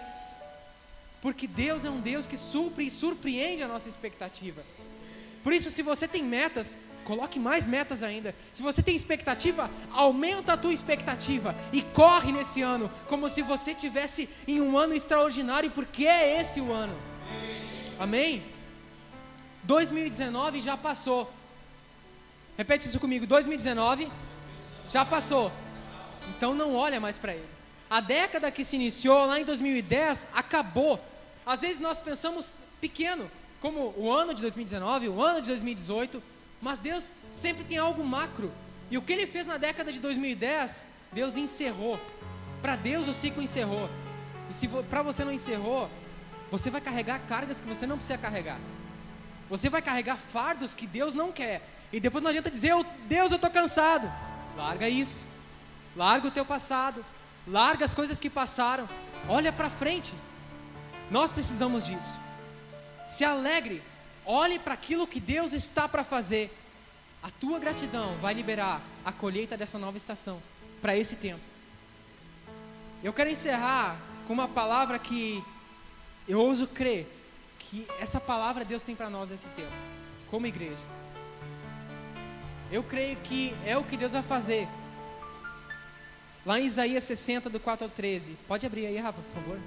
Porque 1.21 1.47
Deus 1.47 1.85
é 1.85 1.91
um 1.91 2.01
Deus 2.01 2.27
que 2.27 2.37
supre 2.37 2.87
e 2.87 2.91
surpreende 2.91 3.63
a 3.63 3.69
nossa 3.69 3.89
expectativa. 3.89 4.63
Por 5.45 5.53
isso, 5.53 5.71
se 5.71 5.83
você 5.83 6.09
tem 6.09 6.25
metas, 6.25 6.77
coloque 7.05 7.39
mais 7.39 7.67
metas 7.67 8.03
ainda. 8.03 8.35
Se 8.53 8.63
você 8.63 8.83
tem 8.83 8.97
expectativa, 8.97 9.71
aumenta 9.93 10.55
a 10.55 10.57
tua 10.57 10.73
expectativa 10.73 11.55
e 11.71 11.83
corre 11.83 12.33
nesse 12.33 12.63
ano, 12.63 12.91
como 13.07 13.29
se 13.29 13.43
você 13.43 13.75
tivesse 13.75 14.29
em 14.49 14.63
um 14.63 14.77
ano 14.77 14.95
extraordinário, 14.95 15.71
porque 15.71 16.07
é 16.07 16.41
esse 16.41 16.63
o 16.63 16.73
ano. 16.73 16.97
Amém? 18.01 18.43
2019 19.65 20.63
já 20.63 20.79
passou. 20.79 21.31
Repete 22.57 22.89
isso 22.89 22.99
comigo. 22.99 23.27
2019 23.27 24.09
já 24.89 25.05
passou. 25.05 25.53
Então 26.31 26.55
não 26.55 26.75
olha 26.75 26.99
mais 26.99 27.19
para 27.19 27.35
ele. 27.35 27.45
A 27.91 28.01
década 28.01 28.51
que 28.51 28.65
se 28.65 28.77
iniciou 28.77 29.27
lá 29.27 29.39
em 29.39 29.45
2010 29.45 30.29
acabou. 30.33 30.99
Às 31.45 31.61
vezes 31.61 31.79
nós 31.79 31.99
pensamos 31.99 32.55
pequeno, 32.81 33.31
como 33.65 33.95
o 33.97 34.13
ano 34.13 34.35
de 34.35 34.43
2019, 34.43 35.09
o 35.09 35.23
ano 35.23 35.41
de 35.41 35.47
2018, 35.47 36.23
mas 36.61 36.79
Deus 36.79 37.17
sempre 37.33 37.65
tem 37.65 37.79
algo 37.79 38.05
macro. 38.05 38.53
E 38.91 38.99
o 38.99 39.01
que 39.01 39.11
ele 39.11 39.27
fez 39.27 39.47
na 39.47 39.57
década 39.57 39.91
de 39.91 39.99
2010, 40.01 40.87
Deus 41.11 41.35
encerrou. 41.35 41.99
Para 42.61 42.77
Deus 42.77 43.09
o 43.09 43.15
ciclo 43.15 43.43
encerrou. 43.43 43.89
E 44.51 44.53
se 44.53 44.69
para 44.69 45.01
você 45.01 45.25
não 45.25 45.33
encerrou, 45.33 45.89
você 46.51 46.69
vai 46.69 46.79
carregar 46.79 47.19
cargas 47.21 47.59
que 47.59 47.67
você 47.67 47.87
não 47.87 47.97
precisa 47.97 48.19
carregar. 48.19 48.59
Você 49.49 49.71
vai 49.71 49.81
carregar 49.81 50.19
fardos 50.19 50.75
que 50.75 50.87
Deus 50.87 51.15
não 51.15 51.33
quer. 51.33 51.67
E 51.91 51.99
depois 51.99 52.23
não 52.23 52.29
adianta 52.29 52.51
dizer, 52.51 52.75
Deus, 53.07 53.31
eu 53.31 53.37
estou 53.37 53.51
cansado. 53.51 54.13
Larga 54.59 54.91
isso. 54.91 55.25
Larga 55.97 56.29
o 56.29 56.31
teu 56.31 56.45
passado. 56.45 57.03
Larga 57.49 57.87
as 57.87 57.95
coisas 57.95 58.19
que 58.19 58.29
passaram. 58.29 58.87
Olha 59.27 59.51
para 59.51 59.71
frente. 59.71 60.13
Nós 61.11 61.31
precisamos 61.31 61.87
disso. 61.87 62.24
Se 63.07 63.25
alegre, 63.25 63.83
olhe 64.25 64.59
para 64.59 64.75
aquilo 64.75 65.07
que 65.07 65.21
Deus 65.21 65.53
está 65.53 65.89
para 65.89 66.05
fazer. 66.05 66.51
A 67.23 67.31
tua 67.31 67.59
gratidão 67.59 68.15
vai 68.17 68.35
liberar 68.35 68.83
a 69.05 69.13
colheita 69.13 69.57
dessa 69.57 69.79
nova 69.79 69.97
estação 69.97 70.43
para 70.81 70.97
esse 70.97 71.17
tempo. 71.17 71.41
Eu 73.03 73.13
quero 73.13 73.31
encerrar 73.31 73.99
com 74.27 74.33
uma 74.33 74.49
palavra 74.49 74.99
que 74.99 75.43
eu 76.29 76.41
ouso 76.41 76.67
crer 76.67 77.07
que 77.59 77.87
essa 77.99 78.21
palavra 78.21 78.65
Deus 78.65 78.83
tem 78.83 78.95
para 78.95 79.11
nós 79.11 79.31
nesse 79.31 79.49
tempo, 79.49 79.73
como 80.31 80.47
igreja. 80.47 80.77
Eu 82.71 82.83
creio 82.83 83.17
que 83.17 83.55
é 83.65 83.77
o 83.77 83.85
que 83.85 83.97
Deus 83.97 84.13
vai 84.13 84.23
fazer. 84.23 84.69
Lá 86.45 86.61
em 86.61 86.67
Isaías 86.67 87.05
60, 87.05 87.49
do 87.49 87.59
4 87.59 87.85
ao 87.85 87.91
13. 87.91 88.37
Pode 88.47 88.67
abrir 88.67 88.87
aí, 88.87 88.99
Rafa, 88.99 89.21
por 89.21 89.43
favor. 89.43 89.59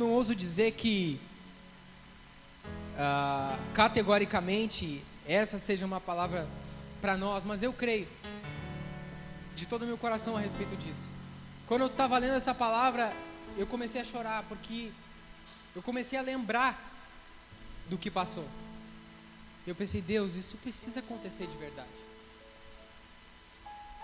Não 0.00 0.10
ouso 0.10 0.34
dizer 0.34 0.72
que 0.72 1.20
uh, 2.94 3.58
categoricamente 3.74 5.02
essa 5.26 5.58
seja 5.58 5.86
uma 5.86 6.00
palavra 6.00 6.48
para 7.00 7.16
nós, 7.16 7.44
mas 7.44 7.62
eu 7.62 7.72
creio 7.72 8.08
de 9.54 9.66
todo 9.66 9.82
o 9.82 9.86
meu 9.86 9.98
coração 9.98 10.36
a 10.36 10.40
respeito 10.40 10.74
disso. 10.76 11.08
Quando 11.66 11.82
eu 11.82 11.86
estava 11.86 12.18
lendo 12.18 12.34
essa 12.34 12.54
palavra, 12.54 13.12
eu 13.56 13.66
comecei 13.66 14.00
a 14.00 14.04
chorar 14.04 14.42
porque 14.48 14.90
eu 15.76 15.82
comecei 15.82 16.18
a 16.18 16.22
lembrar 16.22 16.78
do 17.88 17.98
que 17.98 18.10
passou. 18.10 18.48
Eu 19.66 19.74
pensei, 19.74 20.00
Deus, 20.00 20.34
isso 20.34 20.56
precisa 20.56 21.00
acontecer 21.00 21.46
de 21.46 21.56
verdade. 21.56 21.88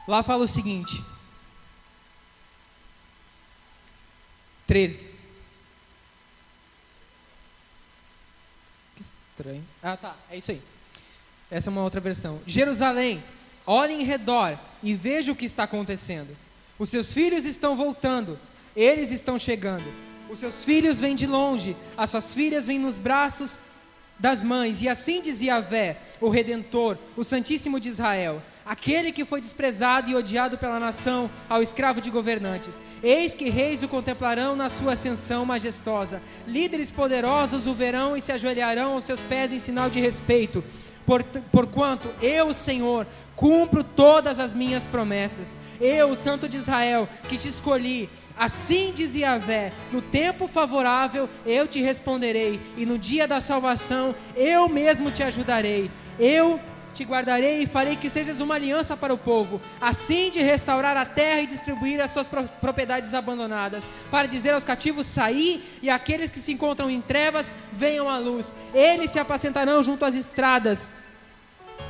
Lá 0.07 0.23
fala 0.23 0.45
o 0.45 0.49
seguinte: 0.49 1.03
13. 4.67 5.17
Que 8.95 9.05
estranho. 9.37 9.65
Ah, 9.83 9.97
tá, 9.97 10.17
é 10.31 10.39
isso 10.39 10.51
aí. 10.51 10.63
Essa 11.51 11.69
é 11.69 11.71
uma 11.71 11.83
outra 11.83 12.01
versão. 12.01 12.41
Jerusalém, 12.47 13.23
olhe 13.67 13.93
em 13.93 14.03
redor 14.03 14.59
e 14.83 14.95
veja 14.95 15.31
o 15.31 15.37
que 15.37 15.45
está 15.45 15.65
acontecendo. 15.65 16.35
Os 16.79 16.89
seus 16.89 17.13
filhos 17.13 17.45
estão 17.45 17.77
voltando, 17.77 18.39
eles 18.75 19.11
estão 19.11 19.39
chegando. 19.39 19.85
Os 20.29 20.41
seus 20.41 20.65
filhos 20.65 20.99
vêm 20.99 21.15
de 21.15 21.27
longe, 21.27 21.77
as 21.97 22.11
suas 22.11 22.35
filhas 22.35 22.67
vêm 22.67 22.79
nos 22.79 22.99
braços 22.99 23.61
das 24.19 24.43
mães. 24.43 24.83
E 24.83 24.89
assim 24.89 25.21
dizia 25.21 25.61
Vé, 25.61 25.99
o 26.21 26.29
Redentor, 26.29 26.97
o 27.17 27.25
Santíssimo 27.25 27.79
de 27.79 27.89
Israel: 27.89 28.43
aquele 28.65 29.13
que 29.13 29.25
foi 29.25 29.41
desprezado 29.41 30.11
e 30.11 30.15
odiado 30.15 30.59
pela 30.59 30.81
nação, 30.81 31.31
ao 31.49 31.63
escravo 31.63 32.01
de 32.01 32.11
governantes. 32.11 32.83
Eis 33.03 33.35
que 33.35 33.49
reis 33.49 33.83
o 33.83 33.89
contemplarão 33.89 34.57
na 34.57 34.69
sua 34.69 34.95
ascensão 34.95 35.45
majestosa. 35.45 36.21
Líderes 36.47 36.91
poderosos 36.91 37.67
o 37.67 37.75
verão 37.75 38.17
e 38.17 38.21
se 38.21 38.33
ajoelharão 38.33 38.95
aos 38.95 39.05
seus 39.05 39.23
pés 39.23 39.53
em 39.53 39.61
sinal 39.61 39.89
de 39.89 40.01
respeito. 40.01 40.65
Por, 41.07 41.23
porquanto 41.53 42.11
eu, 42.21 42.53
Senhor, 42.53 43.07
cumpro 43.37 43.85
todas 43.85 44.41
as 44.41 44.53
minhas 44.53 44.85
promessas. 44.85 45.59
Eu, 45.81 46.17
Santo 46.17 46.49
de 46.49 46.57
Israel, 46.57 47.09
que 47.29 47.39
te 47.39 47.49
escolhi, 47.49 48.11
assim 48.37 48.93
dizia 48.93 49.27
Yahvé: 49.29 49.73
no 49.93 50.03
tempo 50.03 50.49
favorável 50.49 51.29
eu 51.45 51.69
te 51.69 51.81
responderei, 51.81 52.61
e 52.77 52.85
no 52.85 52.99
dia 52.99 53.29
da 53.29 53.41
salvação 53.41 54.15
eu 54.35 54.69
mesmo 54.69 55.11
te 55.11 55.23
ajudarei. 55.23 55.91
Eu 56.19 56.59
te 56.97 57.05
guardarei 57.05 57.63
e 57.63 57.67
farei 57.67 57.95
que 57.95 58.09
sejas 58.09 58.41
uma 58.41 58.55
aliança 58.55 58.97
para 58.97 59.13
o 59.13 59.19
povo, 59.19 59.61
assim 59.81 60.31
de 60.31 60.41
restaurar 60.41 60.97
a 60.97 61.05
terra 61.05 61.43
e 61.43 61.47
distribuir 61.47 62.01
as 62.01 62.11
suas 62.11 62.27
propriedades 62.27 63.13
abandonadas, 63.13 63.89
para 64.11 64.27
dizer 64.27 64.55
aos 64.55 64.65
cativos: 64.65 65.07
saí, 65.07 65.63
e 65.83 65.91
aqueles 65.91 66.31
que 66.31 66.41
se 66.41 66.53
encontram 66.53 66.89
em 66.89 67.01
trevas, 67.01 67.55
venham 67.71 68.09
à 68.09 68.19
luz. 68.19 68.55
Eles 68.73 69.11
se 69.11 69.19
apacentarão 69.19 69.83
junto 69.83 70.05
às 70.05 70.15
estradas 70.15 70.91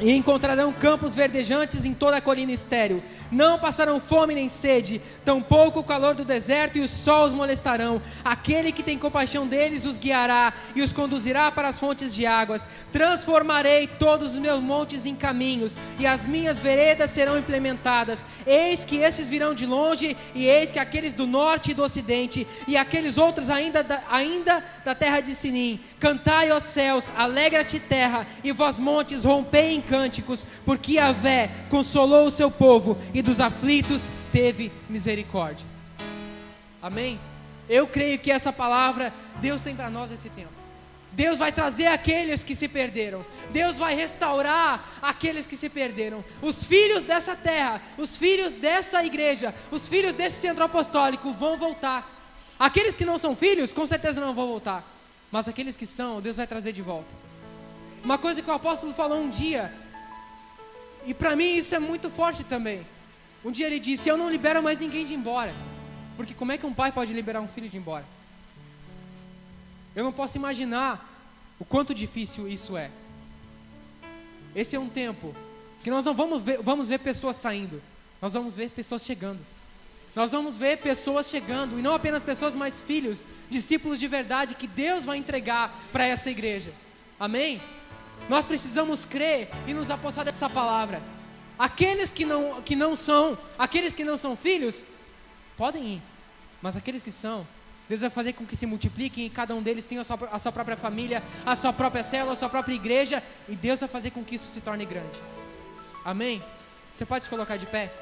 e 0.01 0.13
encontrarão 0.13 0.73
campos 0.73 1.15
verdejantes 1.15 1.85
em 1.85 1.95
toda 1.95 2.17
a 2.17 2.21
colina 2.21 2.53
estéril. 2.53 3.03
Não 3.31 3.59
passarão 3.59 3.99
fome 3.99 4.35
nem 4.35 4.49
sede, 4.49 5.01
tampouco 5.25 5.81
o 5.81 5.85
calor 5.85 6.15
do 6.15 6.25
deserto 6.25 6.79
e 6.79 6.83
o 6.83 6.89
sol 6.89 7.27
os 7.27 7.33
molestarão. 7.33 8.01
Aquele 8.25 8.73
que 8.73 8.83
tem 8.83 8.99
compaixão 8.99 9.47
deles 9.47 9.85
os 9.85 9.99
guiará 9.99 10.53
e 10.75 10.83
os 10.83 10.93
conduzirá 10.93 11.51
para 11.51 11.69
as 11.69 11.79
fontes 11.79 12.15
de 12.15 12.27
águas. 12.27 12.69
Transformarei 12.93 13.87
todos 13.87 14.33
os 14.33 14.39
meus 14.39 14.61
montes 14.61 15.07
em 15.07 15.15
caminhos 15.15 15.79
e 15.99 16.07
as 16.07 16.27
minhas 16.27 16.59
veredas 16.59 17.11
serão 17.11 17.39
implementadas. 17.39 18.25
Eis 18.47 18.85
que 18.85 18.99
estes 18.99 19.29
virão 19.29 19.55
de 19.55 19.67
longe 19.67 20.17
e 20.35 20.47
eis 20.47 20.71
que 20.71 20.79
aqueles 20.79 21.13
do 21.13 21.27
norte 21.27 21.71
e 21.71 21.75
do 21.75 21.83
ocidente 21.83 22.47
e 22.69 22.77
aqueles 22.77 23.17
outros 23.17 23.49
ainda 23.49 23.83
da, 23.83 24.03
ainda 24.11 24.63
da 24.85 24.95
terra 24.95 25.21
de 25.21 25.35
Sinim. 25.35 25.81
Cantai, 25.99 26.51
ó 26.53 26.61
céus, 26.61 27.11
alegra-te 27.17 27.81
terra 27.81 28.27
e 28.45 28.53
vós 28.53 28.79
montes 28.79 29.25
rompei 29.25 29.76
em 29.77 29.81
cânticos, 29.81 30.47
porque 30.65 30.95
Yahvé 30.95 31.51
consolou 31.69 32.27
o 32.27 32.31
seu 32.31 32.51
povo 32.51 32.99
e 33.15 33.23
dos 33.23 33.41
aflitos 33.41 34.11
teve 34.33 34.73
misericórdia. 34.89 35.67
Amém? 36.83 37.19
Eu 37.69 37.87
creio 37.87 38.19
que 38.19 38.31
essa 38.31 38.53
palavra 38.53 39.13
Deus 39.41 39.63
tem 39.63 39.75
para 39.75 39.91
nós 39.91 40.11
esse 40.11 40.29
tempo. 40.31 40.67
Deus 41.13 41.39
vai 41.39 41.51
trazer 41.51 41.87
aqueles 41.87 42.45
que 42.45 42.55
se 42.55 42.69
perderam. 42.69 43.25
Deus 43.51 43.79
vai 43.79 43.95
restaurar 43.95 44.99
aqueles 45.01 45.47
que 45.47 45.57
se 45.57 45.71
perderam. 45.71 46.23
Os 46.43 46.67
filhos 46.67 47.05
dessa 47.05 47.35
terra, 47.35 47.81
os 47.97 48.19
filhos 48.19 48.53
dessa 48.53 49.03
igreja, 49.03 49.55
os 49.71 49.89
filhos 49.89 50.13
desse 50.13 50.41
centro 50.41 50.63
apostólico 50.63 51.33
vão 51.33 51.57
voltar. 51.57 52.13
Aqueles 52.59 52.95
que 52.95 53.05
não 53.05 53.17
são 53.17 53.35
filhos, 53.35 53.73
com 53.73 53.87
certeza 53.87 54.21
não 54.21 54.35
vão 54.35 54.47
voltar. 54.47 54.85
Mas 55.33 55.49
aqueles 55.49 55.75
que 55.75 55.87
são, 55.87 56.21
Deus 56.21 56.37
vai 56.37 56.47
trazer 56.47 56.73
de 56.73 56.83
volta. 56.83 57.09
Uma 58.07 58.19
coisa 58.19 58.41
que 58.41 58.49
o 58.49 58.55
apóstolo 58.55 58.95
falou 58.95 59.21
um 59.21 59.29
dia, 59.29 59.75
e 61.05 61.13
para 61.13 61.35
mim 61.35 61.57
isso 61.57 61.75
é 61.75 61.81
muito 61.81 62.09
forte 62.09 62.45
também. 62.45 62.87
Um 63.45 63.51
dia 63.51 63.67
ele 63.67 63.81
disse: 63.81 64.09
Eu 64.09 64.17
não 64.17 64.31
libero 64.31 64.63
mais 64.63 64.79
ninguém 64.79 65.05
de 65.05 65.13
embora. 65.13 65.53
Porque 66.17 66.33
como 66.33 66.53
é 66.53 66.57
que 66.57 66.65
um 66.65 66.73
pai 66.73 66.93
pode 66.93 67.13
liberar 67.13 67.41
um 67.41 67.49
filho 67.49 67.69
de 67.69 67.77
embora? 67.77 68.05
Eu 69.97 70.05
não 70.05 70.13
posso 70.13 70.37
imaginar 70.37 71.05
o 71.59 71.65
quanto 71.65 71.93
difícil 71.93 72.47
isso 72.47 72.77
é. 72.77 72.93
Esse 74.55 74.77
é 74.77 74.79
um 74.79 74.89
tempo 74.89 75.35
que 75.83 75.91
nós 75.91 76.05
não 76.05 76.15
vamos 76.15 76.41
ver, 76.41 76.63
vamos 76.63 76.89
ver 76.89 77.01
pessoas 77.01 77.35
saindo, 77.35 77.83
nós 78.23 78.35
vamos 78.35 78.55
ver 78.55 78.71
pessoas 78.71 79.03
chegando. 79.03 79.41
Nós 80.15 80.31
vamos 80.31 80.57
ver 80.57 80.79
pessoas 80.79 81.29
chegando, 81.29 81.77
e 81.77 81.83
não 81.83 81.93
apenas 81.93 82.23
pessoas, 82.23 82.55
mas 82.55 82.81
filhos, 82.81 83.27
discípulos 83.51 83.99
de 83.99 84.07
verdade 84.07 84.55
que 84.55 84.69
Deus 84.69 85.05
vai 85.05 85.19
entregar 85.19 85.77
para 85.91 86.07
essa 86.07 86.31
igreja. 86.31 86.73
Amém? 87.19 87.61
Nós 88.29 88.45
precisamos 88.45 89.05
crer 89.05 89.51
e 89.67 89.75
nos 89.75 89.91
apossar 89.91 90.25
dessa 90.25 90.51
palavra. 90.51 91.01
Aqueles 91.59 92.11
que 92.11 92.25
não, 92.25 92.61
que 92.63 92.77
não 92.77 92.95
são, 92.95 93.39
aqueles 93.59 93.95
que 93.95 94.05
não 94.05 94.17
são 94.17 94.37
filhos, 94.37 94.85
podem 95.57 95.95
ir. 95.95 96.03
Mas 96.61 96.77
aqueles 96.77 97.03
que 97.03 97.13
são, 97.13 97.47
Deus 97.89 98.01
vai 98.01 98.11
fazer 98.11 98.33
com 98.33 98.45
que 98.45 98.57
se 98.57 98.67
multipliquem 98.67 99.27
e 99.27 99.31
cada 99.31 99.55
um 99.55 99.63
deles 99.63 99.87
tenha 99.87 100.01
a 100.01 100.05
sua, 100.05 100.19
a 100.33 100.39
sua 100.39 100.53
própria 100.53 100.77
família, 100.77 101.23
a 101.45 101.55
sua 101.55 101.73
própria 101.73 102.03
célula, 102.03 102.33
a 102.33 102.37
sua 102.37 102.49
própria 102.49 102.75
igreja. 102.75 103.23
E 103.49 103.55
Deus 103.55 103.81
vai 103.81 103.89
fazer 103.89 104.11
com 104.11 104.25
que 104.25 104.35
isso 104.35 104.49
se 104.49 104.61
torne 104.61 104.85
grande. 104.85 105.21
Amém? 106.05 106.43
Você 106.93 107.07
pode 107.07 107.25
se 107.25 107.31
colocar 107.31 107.57
de 107.57 107.67
pé? 107.67 107.93